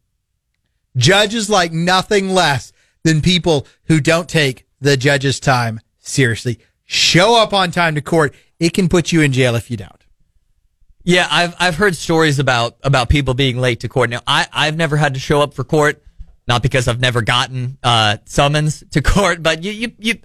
Judges 0.98 1.50
like 1.50 1.72
nothing 1.72 2.30
less 2.30 2.74
than 3.04 3.22
people 3.22 3.68
who 3.86 4.00
don't 4.02 4.28
take 4.28 4.66
the 4.82 4.98
judge's 4.98 5.40
time 5.40 5.82
seriously. 6.00 6.60
Show 6.91 7.39
up 7.39 7.53
on 7.53 7.69
time 7.69 7.93
to 7.93 8.01
court. 8.01 8.34
It 8.60 8.74
can 8.74 8.89
put 8.89 9.12
you 9.12 9.22
in 9.22 9.31
jail 9.31 9.53
if 9.53 9.69
you 9.69 9.77
don't. 9.77 10.03
Yeah, 11.03 11.27
I've 11.29 11.55
I've 11.60 11.75
heard 11.75 11.96
stories 11.96 12.39
about 12.39 12.77
about 12.81 13.10
people 13.10 13.36
being 13.36 13.60
late 13.60 13.81
to 13.81 13.88
court. 13.88 14.10
Now, 14.10 14.22
I 14.25 14.48
I've 14.51 14.75
never 14.75 14.98
had 14.98 15.13
to 15.13 15.19
show 15.19 15.39
up 15.39 15.53
for 15.53 15.63
court, 15.63 16.01
not 16.48 16.63
because 16.63 16.88
I've 16.88 17.00
never 17.00 17.22
gotten 17.22 17.77
uh, 17.84 18.17
summons 18.25 18.84
to 18.89 19.01
court, 19.03 19.43
but 19.43 19.63
you 19.63 19.72
you 19.72 19.91
you. 20.00 20.15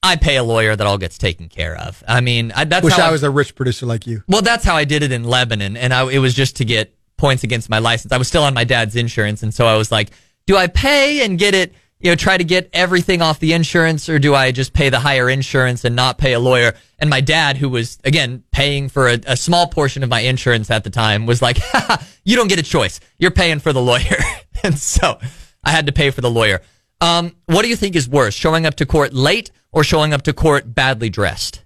I 0.00 0.14
pay 0.14 0.36
a 0.36 0.44
lawyer 0.44 0.76
that 0.76 0.86
all 0.86 0.98
gets 0.98 1.18
taken 1.18 1.48
care 1.48 1.76
of. 1.76 2.00
I 2.06 2.20
mean, 2.20 2.52
I, 2.54 2.62
that's 2.64 2.84
Wish 2.84 2.94
how 2.94 3.08
I 3.08 3.10
was 3.10 3.24
a 3.24 3.30
rich 3.30 3.56
producer 3.56 3.84
like 3.84 4.06
you. 4.06 4.22
well, 4.28 4.40
that's 4.42 4.64
how 4.64 4.76
I 4.76 4.84
did 4.84 5.02
it 5.02 5.10
in 5.10 5.24
Lebanon, 5.24 5.76
and 5.76 5.92
I, 5.92 6.08
it 6.08 6.20
was 6.20 6.32
just 6.32 6.54
to 6.58 6.64
get 6.64 6.94
points 7.16 7.42
against 7.42 7.68
my 7.68 7.80
license. 7.80 8.12
I 8.12 8.18
was 8.18 8.28
still 8.28 8.44
on 8.44 8.54
my 8.54 8.62
dad's 8.62 8.94
insurance, 8.94 9.42
and 9.42 9.52
so 9.52 9.66
I 9.66 9.76
was 9.76 9.90
like, 9.90 10.10
do 10.46 10.56
I 10.56 10.68
pay 10.68 11.24
and 11.24 11.36
get 11.40 11.54
it? 11.54 11.74
You 12.00 12.12
know, 12.12 12.14
try 12.14 12.36
to 12.36 12.44
get 12.44 12.70
everything 12.72 13.22
off 13.22 13.40
the 13.40 13.52
insurance, 13.54 14.08
or 14.08 14.18
do 14.20 14.34
I 14.34 14.52
just 14.52 14.72
pay 14.72 14.88
the 14.88 15.00
higher 15.00 15.28
insurance 15.28 15.84
and 15.84 15.96
not 15.96 16.16
pay 16.16 16.32
a 16.32 16.38
lawyer? 16.38 16.74
And 16.98 17.10
my 17.10 17.20
dad, 17.20 17.56
who 17.56 17.68
was 17.68 17.98
again 18.04 18.44
paying 18.52 18.88
for 18.88 19.08
a, 19.08 19.20
a 19.26 19.36
small 19.36 19.66
portion 19.66 20.04
of 20.04 20.08
my 20.08 20.20
insurance 20.20 20.70
at 20.70 20.84
the 20.84 20.90
time, 20.90 21.26
was 21.26 21.42
like, 21.42 21.58
"You 22.24 22.36
don't 22.36 22.48
get 22.48 22.60
a 22.60 22.62
choice. 22.62 23.00
You're 23.18 23.32
paying 23.32 23.58
for 23.58 23.72
the 23.72 23.82
lawyer," 23.82 24.16
and 24.62 24.78
so 24.78 25.18
I 25.64 25.70
had 25.70 25.86
to 25.86 25.92
pay 25.92 26.10
for 26.10 26.20
the 26.20 26.30
lawyer. 26.30 26.60
Um, 27.00 27.34
what 27.46 27.62
do 27.62 27.68
you 27.68 27.76
think 27.76 27.96
is 27.96 28.08
worse, 28.08 28.34
showing 28.34 28.64
up 28.64 28.74
to 28.76 28.86
court 28.86 29.12
late 29.12 29.50
or 29.72 29.82
showing 29.84 30.12
up 30.12 30.22
to 30.22 30.32
court 30.32 30.74
badly 30.74 31.10
dressed? 31.10 31.62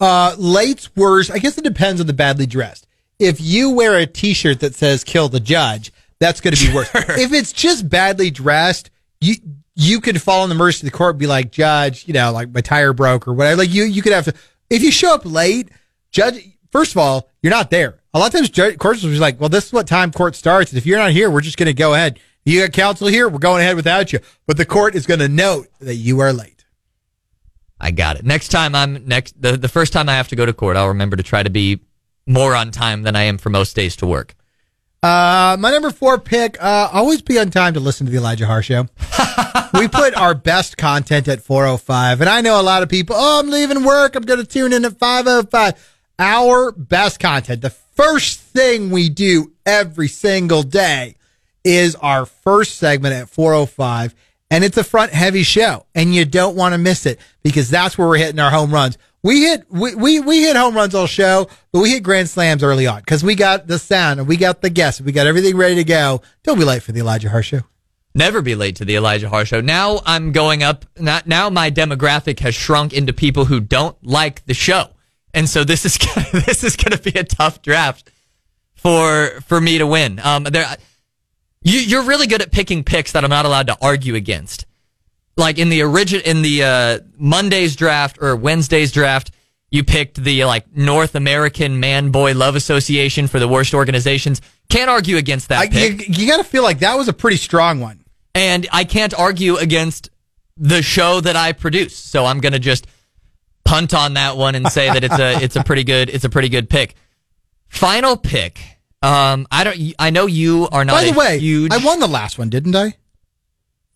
Uh, 0.00 0.34
late's 0.38 0.94
worse. 0.94 1.30
I 1.30 1.38
guess 1.38 1.58
it 1.58 1.64
depends 1.64 2.00
on 2.00 2.06
the 2.06 2.12
badly 2.12 2.46
dressed. 2.46 2.86
If 3.18 3.40
you 3.40 3.70
wear 3.70 3.96
a 3.96 4.06
T-shirt 4.06 4.60
that 4.60 4.74
says 4.74 5.04
"Kill 5.04 5.28
the 5.28 5.40
Judge," 5.40 5.92
that's 6.18 6.40
going 6.40 6.54
to 6.54 6.66
be 6.66 6.74
worse. 6.74 6.90
If 6.94 7.32
it's 7.32 7.52
just 7.52 7.88
badly 7.88 8.30
dressed, 8.30 8.90
you 9.20 9.34
you 9.74 10.00
could 10.00 10.20
fall 10.20 10.42
in 10.42 10.48
the 10.48 10.54
mercy 10.54 10.86
of 10.86 10.92
the 10.92 10.96
court, 10.96 11.10
and 11.10 11.18
be 11.18 11.26
like, 11.26 11.52
"Judge, 11.52 12.06
you 12.06 12.14
know, 12.14 12.32
like 12.32 12.50
my 12.50 12.60
tire 12.60 12.92
broke 12.92 13.28
or 13.28 13.32
whatever." 13.32 13.56
Like 13.56 13.72
you, 13.72 13.84
you 13.84 14.02
could 14.02 14.12
have 14.12 14.24
to. 14.24 14.34
If 14.70 14.82
you 14.82 14.90
show 14.90 15.14
up 15.14 15.22
late, 15.24 15.70
judge. 16.10 16.44
First 16.70 16.92
of 16.92 16.98
all, 16.98 17.30
you're 17.42 17.50
not 17.50 17.70
there. 17.70 18.00
A 18.12 18.18
lot 18.18 18.26
of 18.26 18.32
times, 18.32 18.50
judge, 18.50 18.76
courts 18.78 19.02
will 19.02 19.10
be 19.10 19.18
like, 19.18 19.40
"Well, 19.40 19.48
this 19.48 19.66
is 19.66 19.72
what 19.72 19.86
time 19.86 20.12
court 20.12 20.34
starts. 20.36 20.70
And 20.72 20.78
if 20.78 20.86
you're 20.86 20.98
not 20.98 21.12
here, 21.12 21.30
we're 21.30 21.40
just 21.40 21.56
going 21.56 21.66
to 21.66 21.74
go 21.74 21.94
ahead. 21.94 22.18
You 22.44 22.60
got 22.60 22.72
counsel 22.72 23.06
here. 23.08 23.28
We're 23.28 23.38
going 23.38 23.62
ahead 23.62 23.76
without 23.76 24.12
you." 24.12 24.20
But 24.46 24.56
the 24.56 24.66
court 24.66 24.94
is 24.94 25.06
going 25.06 25.20
to 25.20 25.28
note 25.28 25.68
that 25.80 25.94
you 25.94 26.20
are 26.20 26.32
late. 26.32 26.64
I 27.80 27.90
got 27.90 28.16
it. 28.16 28.24
Next 28.24 28.48
time 28.48 28.74
I'm 28.74 29.06
next 29.06 29.40
the, 29.40 29.56
the 29.56 29.68
first 29.68 29.92
time 29.92 30.08
I 30.08 30.16
have 30.16 30.28
to 30.28 30.36
go 30.36 30.44
to 30.44 30.52
court, 30.52 30.76
I'll 30.76 30.88
remember 30.88 31.16
to 31.16 31.22
try 31.22 31.42
to 31.42 31.50
be 31.50 31.80
more 32.26 32.54
on 32.54 32.70
time 32.70 33.02
than 33.02 33.16
I 33.16 33.22
am 33.22 33.38
for 33.38 33.50
most 33.50 33.76
days 33.76 33.96
to 33.96 34.06
work. 34.06 34.34
Uh, 35.00 35.56
my 35.60 35.70
number 35.70 35.90
four 35.90 36.18
pick, 36.18 36.60
uh, 36.60 36.88
always 36.92 37.22
be 37.22 37.38
on 37.38 37.50
time 37.50 37.74
to 37.74 37.80
listen 37.80 38.06
to 38.06 38.10
the 38.10 38.18
Elijah 38.18 38.46
Haahr 38.46 38.62
Show. 38.62 38.88
we 39.78 39.86
put 39.86 40.14
our 40.14 40.34
best 40.34 40.76
content 40.76 41.28
at 41.28 41.40
405. 41.40 42.20
And 42.20 42.28
I 42.28 42.40
know 42.40 42.60
a 42.60 42.62
lot 42.62 42.82
of 42.82 42.88
people, 42.88 43.14
oh, 43.16 43.40
I'm 43.40 43.48
leaving 43.48 43.84
work. 43.84 44.16
I'm 44.16 44.24
going 44.24 44.40
to 44.40 44.46
tune 44.46 44.72
in 44.72 44.84
at 44.84 44.98
505. 44.98 45.94
Our 46.18 46.72
best 46.72 47.20
content, 47.20 47.62
the 47.62 47.70
first 47.70 48.40
thing 48.40 48.90
we 48.90 49.08
do 49.08 49.52
every 49.64 50.08
single 50.08 50.64
day 50.64 51.14
is 51.62 51.94
our 51.96 52.26
first 52.26 52.78
segment 52.78 53.14
at 53.14 53.28
405 53.28 54.14
and 54.50 54.64
it's 54.64 54.76
a 54.76 54.84
front 54.84 55.12
heavy 55.12 55.42
show 55.42 55.84
and 55.94 56.14
you 56.14 56.24
don't 56.24 56.56
want 56.56 56.72
to 56.72 56.78
miss 56.78 57.06
it 57.06 57.20
because 57.42 57.70
that's 57.70 57.98
where 57.98 58.08
we're 58.08 58.16
hitting 58.16 58.40
our 58.40 58.50
home 58.50 58.72
runs. 58.72 58.98
We 59.22 59.42
hit, 59.42 59.66
we, 59.68 59.94
we, 59.94 60.20
we 60.20 60.42
hit 60.42 60.56
home 60.56 60.76
runs 60.76 60.94
all 60.94 61.06
show, 61.06 61.48
but 61.72 61.80
we 61.80 61.90
hit 61.90 62.02
grand 62.02 62.28
slams 62.28 62.62
early 62.62 62.86
on 62.86 63.00
because 63.00 63.24
we 63.24 63.34
got 63.34 63.66
the 63.66 63.78
sound 63.78 64.20
and 64.20 64.28
we 64.28 64.36
got 64.36 64.62
the 64.62 64.70
guests. 64.70 65.00
We 65.00 65.12
got 65.12 65.26
everything 65.26 65.56
ready 65.56 65.74
to 65.76 65.84
go. 65.84 66.22
Don't 66.44 66.58
be 66.58 66.64
late 66.64 66.82
for 66.82 66.92
the 66.92 67.00
Elijah 67.00 67.28
Haahr 67.28 67.42
Show. 67.42 67.62
Never 68.14 68.42
be 68.42 68.54
late 68.54 68.76
to 68.76 68.84
the 68.84 68.96
Elijah 68.96 69.28
Haahr 69.28 69.44
Show. 69.44 69.60
Now 69.60 70.00
I'm 70.06 70.32
going 70.32 70.62
up. 70.62 70.84
Not, 70.98 71.26
now 71.26 71.50
my 71.50 71.70
demographic 71.70 72.40
has 72.40 72.54
shrunk 72.54 72.92
into 72.92 73.12
people 73.12 73.46
who 73.46 73.60
don't 73.60 73.96
like 74.04 74.44
the 74.46 74.54
show, 74.54 74.90
and 75.34 75.48
so 75.48 75.64
this 75.64 75.84
is 75.84 75.98
gonna, 76.14 76.26
this 76.32 76.64
is 76.64 76.76
going 76.76 76.96
to 76.96 77.12
be 77.12 77.18
a 77.18 77.24
tough 77.24 77.60
draft 77.60 78.10
for 78.74 79.40
for 79.42 79.60
me 79.60 79.78
to 79.78 79.86
win. 79.86 80.20
Um, 80.20 80.44
there, 80.44 80.76
you, 81.62 81.80
you're 81.80 82.04
really 82.04 82.26
good 82.26 82.40
at 82.40 82.50
picking 82.50 82.84
picks 82.84 83.12
that 83.12 83.24
I'm 83.24 83.30
not 83.30 83.44
allowed 83.44 83.66
to 83.66 83.76
argue 83.82 84.14
against. 84.14 84.66
Like 85.38 85.58
in 85.58 85.68
the 85.70 85.82
origin, 85.84 86.20
in 86.24 86.42
the 86.42 86.64
uh, 86.64 86.98
Monday's 87.16 87.76
draft 87.76 88.18
or 88.20 88.36
Wednesday's 88.36 88.92
draft, 88.92 89.30
you 89.70 89.84
picked 89.84 90.16
the 90.22 90.44
like 90.44 90.76
North 90.76 91.14
American 91.14 91.78
Man 91.80 92.10
Boy 92.10 92.34
Love 92.34 92.56
Association 92.56 93.26
for 93.28 93.38
the 93.38 93.48
worst 93.48 93.72
organizations. 93.72 94.40
Can't 94.68 94.90
argue 94.90 95.16
against 95.16 95.48
that 95.50 95.60
I, 95.60 95.68
pick. 95.68 96.08
you, 96.08 96.14
you 96.14 96.26
got 96.28 96.38
to 96.38 96.44
feel 96.44 96.62
like 96.62 96.80
that 96.80 96.96
was 96.96 97.08
a 97.08 97.12
pretty 97.12 97.36
strong 97.38 97.80
one. 97.80 98.04
and 98.34 98.66
I 98.72 98.84
can't 98.84 99.14
argue 99.14 99.56
against 99.56 100.10
the 100.56 100.82
show 100.82 101.20
that 101.20 101.36
I 101.36 101.52
produce. 101.52 101.96
So 101.96 102.24
I'm 102.26 102.40
going 102.40 102.52
to 102.52 102.58
just 102.58 102.86
punt 103.64 103.94
on 103.94 104.14
that 104.14 104.36
one 104.36 104.54
and 104.56 104.66
say 104.68 104.88
that 104.88 105.04
it's 105.04 105.18
a 105.18 105.42
it's 105.42 105.54
a 105.56 105.62
pretty 105.62 105.84
good 105.84 106.10
it's 106.10 106.24
a 106.24 106.30
pretty 106.30 106.48
good 106.48 106.68
pick. 106.68 106.94
Final 107.68 108.16
pick. 108.16 108.58
Um, 109.02 109.46
I 109.52 109.62
don't. 109.62 109.94
I 109.98 110.10
know 110.10 110.26
you 110.26 110.68
are 110.72 110.84
not. 110.84 110.94
By 110.94 111.10
the 111.10 111.16
way, 111.16 111.38
huge. 111.38 111.70
I 111.72 111.78
won 111.78 112.00
the 112.00 112.08
last 112.08 112.38
one, 112.38 112.50
didn't 112.50 112.74
I? 112.74 112.94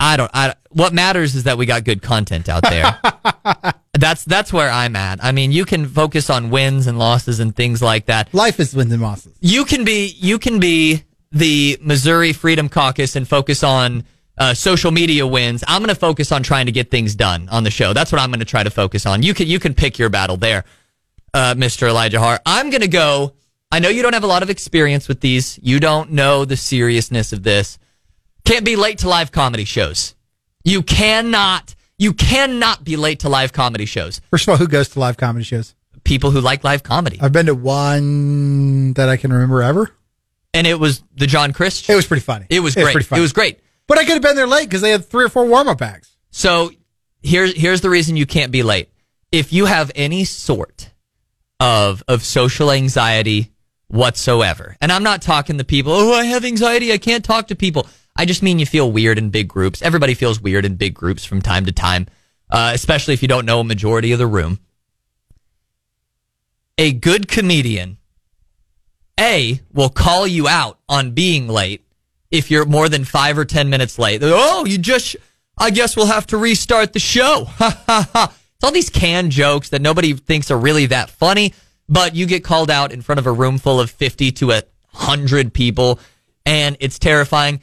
I 0.03 0.17
don't. 0.17 0.31
I, 0.35 0.55
what 0.71 0.93
matters 0.93 1.37
is 1.37 1.45
that 1.45 1.57
we 1.57 1.65
got 1.65 1.85
good 1.85 2.03
content 2.03 2.49
out 2.49 2.63
there. 2.63 3.01
that's 3.93 4.25
that's 4.25 4.53
where 4.53 4.69
I'm 4.69 4.97
at. 4.97 5.23
I 5.23 5.31
mean, 5.31 5.53
you 5.53 5.65
can 5.65 5.87
focus 5.87 6.29
on 6.29 6.51
wins 6.51 6.89
and 6.89 6.99
losses 6.99 7.39
and 7.39 7.55
things 7.55 7.81
like 7.81 8.07
that. 8.07 8.35
Life 8.35 8.59
is 8.59 8.75
wins 8.75 8.93
and 8.93 9.01
losses. 9.01 9.33
You 9.41 9.65
can 9.65 9.85
be 9.85 10.17
you 10.19 10.41
can 10.41 10.59
be 10.59 11.05
the 11.31 11.79
Missouri 11.81 12.33
Freedom 12.33 12.69
Caucus 12.69 13.15
and 13.15 13.29
focus 13.29 13.63
on 13.63 14.05
uh, 14.39 14.55
social 14.55 14.91
media 14.91 15.25
wins. 15.25 15.63
I'm 15.69 15.81
going 15.81 15.89
to 15.89 15.95
focus 15.95 16.33
on 16.33 16.43
trying 16.43 16.67
to 16.67 16.73
get 16.73 16.91
things 16.91 17.15
done 17.15 17.49
on 17.49 17.63
the 17.63 17.71
show. 17.71 17.93
That's 17.93 18.11
what 18.11 18.21
I'm 18.21 18.31
going 18.31 18.41
to 18.41 18.45
try 18.45 18.65
to 18.65 18.71
focus 18.71 19.07
on. 19.07 19.23
You 19.23 19.35
can 19.35 19.47
you 19.47 19.61
can 19.61 19.73
pick 19.73 20.01
your 20.01 20.09
battle 20.09 20.37
there, 20.37 20.65
uh, 21.33 21.55
Mr. 21.55 21.89
Elijah 21.89 22.19
Hart. 22.19 22.41
I'm 22.45 22.71
going 22.71 22.83
to 22.83 22.89
go. 22.89 23.35
I 23.71 23.79
know 23.79 23.89
you 23.89 24.03
don't 24.03 24.15
have 24.15 24.25
a 24.25 24.27
lot 24.27 24.43
of 24.43 24.51
experience 24.51 25.07
with 25.07 25.21
these. 25.21 25.61
You 25.63 25.79
don't 25.79 26.11
know 26.11 26.45
the 26.45 26.57
seriousness 26.57 27.33
of 27.33 27.45
this. 27.45 27.79
Can't 28.45 28.65
be 28.65 28.77
late 28.77 28.99
to 28.99 29.09
live 29.09 29.33
comedy 29.33 29.65
shows. 29.65 30.15
You 30.65 30.83
cannot. 30.83 31.75
You 31.99 32.13
cannot 32.13 32.83
be 32.85 32.97
late 32.97 33.21
to 33.21 33.29
live 33.29 33.53
comedy 33.53 33.85
shows. 33.87 34.21
First 34.31 34.45
of 34.49 34.53
all, 34.53 34.57
who 34.57 34.67
goes 34.67 34.89
to 34.91 35.01
live 35.01 35.17
comedy 35.17 35.45
shows? 35.45 35.75
People 36.05 36.33
who 36.33 36.41
like 36.41 36.65
live 36.65 36.83
comedy, 36.83 37.19
I've 37.21 37.33
been 37.33 37.47
to 37.47 37.55
one 37.55 38.93
that 38.95 39.09
I 39.09 39.17
can 39.17 39.33
remember 39.33 39.63
ever. 39.63 39.93
and 40.53 40.67
it 40.67 40.81
was 40.81 41.03
the 41.15 41.29
John 41.29 41.53
Crist. 41.53 41.89
It 41.89 41.95
was 41.95 42.07
pretty 42.07 42.23
funny. 42.23 42.47
It 42.51 42.59
was 42.61 42.75
great. 42.75 42.93
pretty 42.93 43.17
It 43.17 43.21
was 43.21 43.33
great. 43.33 43.61
But 43.87 43.99
I 43.99 44.05
could 44.05 44.15
have 44.15 44.23
been 44.23 44.35
there 44.37 44.49
late 44.49 44.65
because 44.65 44.81
they 44.81 44.91
had 44.91 45.05
three 45.05 45.25
or 45.25 45.29
four 45.29 45.47
warm 45.47 45.69
up 45.69 45.81
acts. 45.81 46.17
So 46.31 46.73
here's 47.23 47.55
here's 47.55 47.83
the 47.83 47.91
reason 47.91 48.17
you 48.17 48.27
can't 48.27 48.51
be 48.51 48.65
late. 48.65 48.89
If 49.31 49.53
you 49.53 49.67
have 49.67 49.93
any 49.95 50.25
sort 50.25 50.91
of 51.61 52.03
of 52.09 52.25
social 52.25 52.73
anxiety 52.73 53.53
whatsoever, 53.87 54.77
and 54.81 54.91
I'm 54.91 55.05
not 55.05 55.23
talking 55.23 55.59
to 55.59 55.65
people, 55.65 55.93
oh, 55.93 56.13
I 56.13 56.25
have 56.25 56.45
anxiety, 56.45 56.93
I 56.93 56.99
can't 56.99 57.25
talk 57.25 57.47
to 57.49 57.55
people. 57.55 57.87
I 58.17 58.25
just 58.25 58.43
mean 58.43 58.59
you 58.59 58.67
feel 58.67 58.91
weird 58.91 59.19
in 59.19 59.31
big 59.31 59.49
groups. 59.49 59.83
Everybody 59.83 60.15
feels 60.15 60.41
weird 60.41 60.65
in 60.65 60.77
big 60.77 60.95
groups 60.95 61.25
from 61.25 61.43
time 61.43 61.67
to 61.67 61.73
time, 61.73 62.07
uh, 62.51 62.73
especially 62.75 63.15
if 63.15 63.23
you 63.23 63.29
don't 63.29 63.47
know 63.47 63.61
a 63.61 63.65
majority 63.65 64.13
of 64.13 64.19
the 64.19 64.27
room. 64.27 64.59
A 66.79 66.93
good 66.93 67.29
comedian, 67.29 67.99
A, 69.19 69.61
will 69.73 69.91
call 69.91 70.27
you 70.27 70.49
out 70.49 70.79
on 70.89 71.13
being 71.13 71.49
late 71.49 71.85
if 72.31 72.51
you're 72.51 72.65
more 72.65 72.89
than 72.89 73.05
five 73.05 73.39
or 73.39 73.45
ten 73.45 73.71
minutes 73.71 73.99
late. 73.99 74.21
Oh, 74.23 74.65
you 74.65 74.79
just, 74.79 75.17
I 75.59 75.71
guess 75.71 75.97
we'll 75.97 76.07
have 76.07 76.27
to 76.29 76.39
restart 76.39 76.93
the 76.93 76.99
show. 76.99 77.47
It's 78.63 78.69
all 78.69 78.73
these 78.73 78.91
canned 78.91 79.33
jokes 79.33 79.71
that 79.71 79.83
nobody 79.83 80.13
thinks 80.13 80.49
are 80.53 80.57
really 80.57 80.87
that 80.87 81.11
funny, 81.11 81.53
but 81.89 82.15
you 82.15 82.27
get 82.27 82.45
called 82.45 82.71
out 82.71 82.93
in 82.93 83.03
front 83.03 83.19
of 83.19 83.27
a 83.27 83.33
room 83.33 83.59
full 83.59 83.81
of 83.81 83.91
50 83.91 84.31
to 84.31 84.53
a 84.53 84.63
100 84.93 85.53
people, 85.53 85.99
and 86.47 86.77
it's 86.79 86.97
terrifying. 87.01 87.61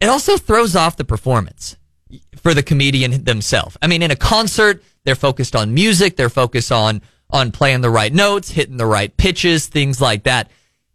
It 0.00 0.08
also 0.08 0.36
throws 0.36 0.74
off 0.74 0.96
the 0.96 1.04
performance 1.04 1.76
for 2.36 2.54
the 2.54 2.62
comedian 2.62 3.24
themselves. 3.24 3.76
I 3.82 3.86
mean, 3.86 4.02
in 4.02 4.10
a 4.10 4.16
concert, 4.16 4.82
they're 5.04 5.14
focused 5.14 5.54
on 5.54 5.74
music, 5.74 6.16
they're 6.16 6.28
focused 6.30 6.72
on 6.72 7.02
on 7.32 7.52
playing 7.52 7.80
the 7.80 7.90
right 7.90 8.12
notes, 8.12 8.50
hitting 8.50 8.76
the 8.76 8.86
right 8.86 9.16
pitches, 9.16 9.66
things 9.66 10.00
like 10.00 10.24
that. 10.24 10.50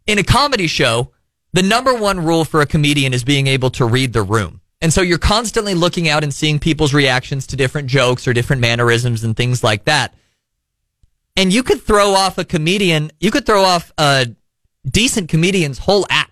In 0.06 0.18
a 0.18 0.22
comedy 0.22 0.66
show, 0.66 1.12
the 1.52 1.62
number 1.62 1.94
one 1.94 2.24
rule 2.24 2.44
for 2.44 2.60
a 2.60 2.66
comedian 2.66 3.14
is 3.14 3.24
being 3.24 3.46
able 3.46 3.70
to 3.70 3.86
read 3.86 4.12
the 4.12 4.22
room. 4.22 4.60
And 4.82 4.92
so 4.92 5.00
you're 5.00 5.18
constantly 5.18 5.74
looking 5.74 6.08
out 6.08 6.22
and 6.22 6.34
seeing 6.34 6.58
people's 6.58 6.92
reactions 6.92 7.46
to 7.48 7.56
different 7.56 7.88
jokes 7.88 8.28
or 8.28 8.34
different 8.34 8.60
mannerisms 8.60 9.24
and 9.24 9.34
things 9.34 9.64
like 9.64 9.84
that. 9.84 10.14
And 11.36 11.52
you 11.52 11.62
could 11.62 11.82
throw 11.82 12.10
off 12.12 12.38
a 12.38 12.44
comedian, 12.44 13.10
you 13.18 13.30
could 13.30 13.46
throw 13.46 13.62
off 13.62 13.92
a 13.96 14.26
decent 14.88 15.28
comedian's 15.28 15.78
whole 15.78 16.06
act 16.10 16.25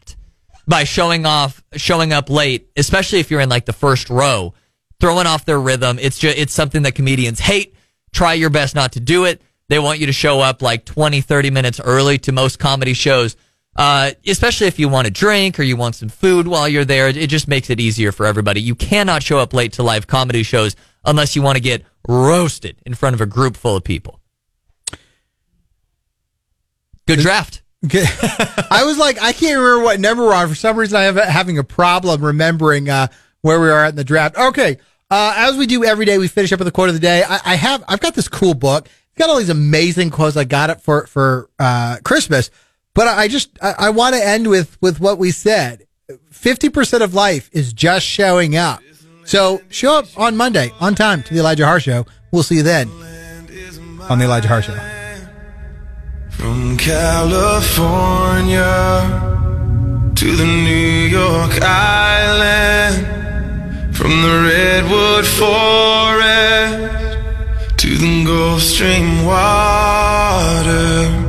by 0.66 0.84
showing 0.84 1.26
off, 1.26 1.62
showing 1.76 2.12
up 2.12 2.30
late, 2.30 2.68
especially 2.76 3.20
if 3.20 3.30
you're 3.30 3.40
in 3.40 3.48
like 3.48 3.66
the 3.66 3.72
first 3.72 4.10
row, 4.10 4.54
throwing 5.00 5.26
off 5.26 5.44
their 5.44 5.60
rhythm. 5.60 5.98
It's 6.00 6.18
just, 6.18 6.38
it's 6.38 6.52
something 6.52 6.82
that 6.82 6.94
comedians 6.94 7.40
hate. 7.40 7.74
Try 8.12 8.34
your 8.34 8.50
best 8.50 8.74
not 8.74 8.92
to 8.92 9.00
do 9.00 9.24
it. 9.24 9.42
They 9.68 9.78
want 9.78 9.98
you 9.98 10.06
to 10.06 10.12
show 10.12 10.40
up 10.40 10.62
like 10.62 10.84
20, 10.84 11.20
30 11.20 11.50
minutes 11.50 11.80
early 11.80 12.18
to 12.18 12.32
most 12.32 12.58
comedy 12.58 12.94
shows. 12.94 13.36
Uh, 13.76 14.12
especially 14.26 14.68
if 14.68 14.78
you 14.78 14.88
want 14.88 15.08
a 15.08 15.10
drink 15.10 15.58
or 15.58 15.64
you 15.64 15.76
want 15.76 15.96
some 15.96 16.08
food 16.08 16.46
while 16.46 16.68
you're 16.68 16.84
there. 16.84 17.08
It 17.08 17.28
just 17.28 17.48
makes 17.48 17.70
it 17.70 17.80
easier 17.80 18.12
for 18.12 18.24
everybody. 18.24 18.60
You 18.60 18.76
cannot 18.76 19.22
show 19.22 19.38
up 19.38 19.52
late 19.52 19.72
to 19.74 19.82
live 19.82 20.06
comedy 20.06 20.44
shows 20.44 20.76
unless 21.04 21.34
you 21.34 21.42
want 21.42 21.56
to 21.56 21.62
get 21.62 21.84
roasted 22.06 22.76
in 22.86 22.94
front 22.94 23.14
of 23.14 23.20
a 23.20 23.26
group 23.26 23.56
full 23.56 23.76
of 23.76 23.82
people. 23.82 24.20
Good 27.06 27.18
draft. 27.18 27.63
Okay. 27.84 28.04
I 28.70 28.84
was 28.84 28.98
like, 28.98 29.20
I 29.20 29.32
can't 29.32 29.58
remember 29.58 29.84
what 29.84 30.00
number 30.00 30.24
we're 30.24 30.34
on. 30.34 30.48
For 30.48 30.54
some 30.54 30.76
reason, 30.76 30.96
I 30.96 31.02
have 31.02 31.16
having 31.16 31.58
a 31.58 31.64
problem 31.64 32.24
remembering 32.24 32.88
uh, 32.88 33.08
where 33.42 33.60
we 33.60 33.68
are 33.68 33.84
at 33.84 33.90
in 33.90 33.96
the 33.96 34.04
draft. 34.04 34.36
Okay. 34.36 34.78
Uh, 35.10 35.34
as 35.36 35.56
we 35.56 35.66
do 35.66 35.84
every 35.84 36.06
day, 36.06 36.18
we 36.18 36.28
finish 36.28 36.52
up 36.52 36.58
with 36.58 36.66
the 36.66 36.72
quote 36.72 36.88
of 36.88 36.94
the 36.94 37.00
day. 37.00 37.22
I, 37.22 37.40
I 37.44 37.54
have, 37.56 37.84
I've 37.86 38.00
got 38.00 38.14
this 38.14 38.28
cool 38.28 38.54
book. 38.54 38.86
It's 38.86 39.18
got 39.18 39.28
all 39.28 39.36
these 39.36 39.50
amazing 39.50 40.10
quotes. 40.10 40.36
I 40.36 40.44
got 40.44 40.70
it 40.70 40.80
for, 40.80 41.06
for, 41.06 41.50
uh, 41.58 41.98
Christmas, 42.04 42.50
but 42.94 43.06
I 43.06 43.28
just, 43.28 43.50
I, 43.62 43.74
I 43.78 43.90
want 43.90 44.16
to 44.16 44.26
end 44.26 44.48
with, 44.48 44.80
with 44.80 44.98
what 44.98 45.18
we 45.18 45.30
said. 45.30 45.86
50% 46.08 47.00
of 47.02 47.14
life 47.14 47.48
is 47.52 47.72
just 47.72 48.06
showing 48.06 48.56
up. 48.56 48.80
So 49.24 49.62
show 49.68 49.98
up 49.98 50.06
on 50.18 50.36
Monday 50.36 50.72
on 50.80 50.94
time 50.94 51.22
to 51.22 51.34
the 51.34 51.40
Elijah 51.40 51.64
Haahr 51.64 51.80
Show. 51.80 52.06
We'll 52.30 52.42
see 52.42 52.56
you 52.56 52.62
then 52.62 52.88
on 54.08 54.18
the 54.18 54.24
Elijah 54.24 54.48
Haahr 54.48 54.62
Show. 54.62 54.93
From 56.38 56.76
California 56.76 58.62
to 60.14 60.36
the 60.36 60.44
New 60.44 61.08
York 61.18 61.60
Island, 61.62 63.06
from 63.96 64.10
the 64.22 64.34
Redwood 64.50 65.26
Forest 65.26 66.74
to 67.78 67.96
the 67.96 68.24
Gulf 68.24 68.62
Stream 68.62 69.24
water. 69.24 71.23